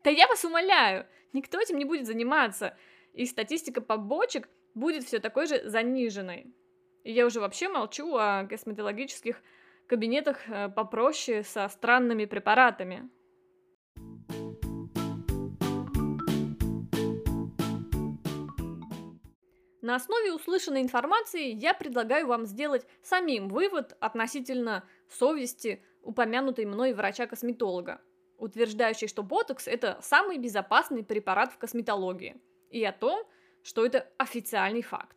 Да 0.03 0.11
я 0.11 0.27
вас 0.29 0.45
умоляю, 0.45 1.07
никто 1.33 1.61
этим 1.61 1.79
не 1.79 1.85
будет 1.85 2.07
заниматься, 2.07 2.77
и 3.13 3.27
статистика 3.27 3.83
побочек 3.83 4.49
будет 4.75 5.05
все 5.05 5.19
такой 5.19 5.47
же 5.47 5.69
заниженной. 5.69 6.55
И 7.05 7.13
я 7.13 7.27
уже 7.27 7.41
вообще 7.41 7.69
молчу 7.69 8.17
о 8.17 8.47
косметологических 8.47 9.43
кабинетах 9.87 10.39
э, 10.49 10.69
попроще 10.69 11.43
со 11.43 11.69
странными 11.69 12.25
препаратами. 12.25 13.11
На 19.83 19.97
основе 19.97 20.33
услышанной 20.33 20.83
информации 20.83 21.51
я 21.51 21.75
предлагаю 21.75 22.27
вам 22.27 22.47
сделать 22.47 22.87
самим 23.03 23.49
вывод 23.49 23.97
относительно 24.01 24.85
совести 25.09 25.83
упомянутой 26.03 26.65
мной 26.65 26.93
врача-косметолога, 26.93 28.01
утверждающей, 28.41 29.09
что 29.09 29.23
ботокс– 29.23 29.67
это 29.69 29.99
самый 30.03 30.39
безопасный 30.39 31.05
препарат 31.05 31.53
в 31.53 31.59
косметологии, 31.59 32.41
и 32.71 32.85
о 32.85 32.93
том, 32.93 33.25
что 33.63 33.85
это 33.85 34.11
официальный 34.17 34.83
факт. 34.83 35.17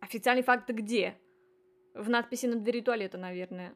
Официальный 0.00 0.42
факт 0.42 0.68
где? 0.70 1.18
В 1.94 2.08
надписи 2.10 2.46
на 2.46 2.56
двери 2.56 2.80
туалета, 2.80 3.18
наверное. 3.18 3.74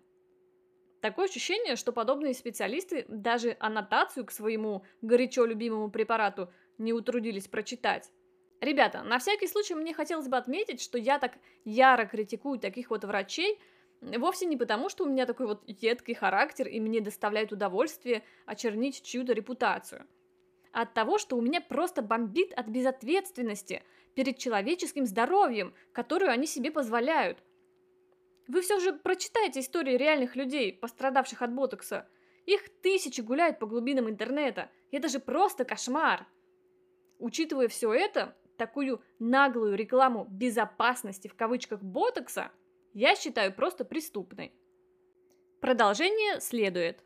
Такое 1.00 1.26
ощущение, 1.26 1.76
что 1.76 1.92
подобные 1.92 2.34
специалисты 2.34 3.06
даже 3.08 3.56
аннотацию 3.58 4.26
к 4.26 4.30
своему 4.30 4.84
горячо 5.00 5.46
любимому 5.46 5.90
препарату 5.90 6.52
не 6.76 6.92
утрудились 6.92 7.48
прочитать. 7.48 8.12
Ребята, 8.60 9.02
на 9.02 9.18
всякий 9.18 9.46
случай 9.46 9.74
мне 9.74 9.94
хотелось 9.94 10.28
бы 10.28 10.36
отметить, 10.36 10.82
что 10.82 10.98
я 10.98 11.18
так 11.18 11.38
яро 11.64 12.04
критикую 12.04 12.58
таких 12.58 12.90
вот 12.90 13.04
врачей, 13.04 13.58
вовсе 14.00 14.46
не 14.46 14.56
потому, 14.56 14.88
что 14.88 15.04
у 15.04 15.08
меня 15.08 15.26
такой 15.26 15.46
вот 15.46 15.62
едкий 15.66 16.14
характер 16.14 16.68
и 16.68 16.80
мне 16.80 17.00
доставляет 17.00 17.52
удовольствие 17.52 18.22
очернить 18.46 19.02
чью-то 19.02 19.32
репутацию– 19.32 20.06
от 20.72 20.94
того, 20.94 21.18
что 21.18 21.36
у 21.36 21.40
меня 21.40 21.60
просто 21.60 22.02
бомбит 22.02 22.52
от 22.52 22.68
безответственности 22.68 23.82
перед 24.14 24.38
человеческим 24.38 25.06
здоровьем, 25.06 25.74
которую 25.92 26.30
они 26.30 26.46
себе 26.46 26.70
позволяют. 26.70 27.42
Вы 28.46 28.62
все 28.62 28.80
же 28.80 28.92
прочитайте 28.92 29.60
истории 29.60 29.96
реальных 29.96 30.36
людей, 30.36 30.72
пострадавших 30.72 31.42
от 31.42 31.52
ботокса. 31.52 32.08
Их 32.46 32.68
тысячи 32.82 33.20
гуляют 33.20 33.58
по 33.58 33.66
глубинам 33.66 34.08
интернета. 34.08 34.70
Это 34.90 35.08
же 35.08 35.20
просто 35.20 35.64
кошмар. 35.64 36.26
Учитывая 37.18 37.68
все 37.68 37.92
это, 37.92 38.36
такую 38.56 39.02
наглую 39.18 39.76
рекламу 39.76 40.26
безопасности 40.30 41.28
в 41.28 41.34
кавычках 41.34 41.82
ботокса, 41.82 42.50
я 42.92 43.16
считаю 43.16 43.52
просто 43.52 43.84
преступной. 43.84 44.52
Продолжение 45.60 46.40
следует. 46.40 47.04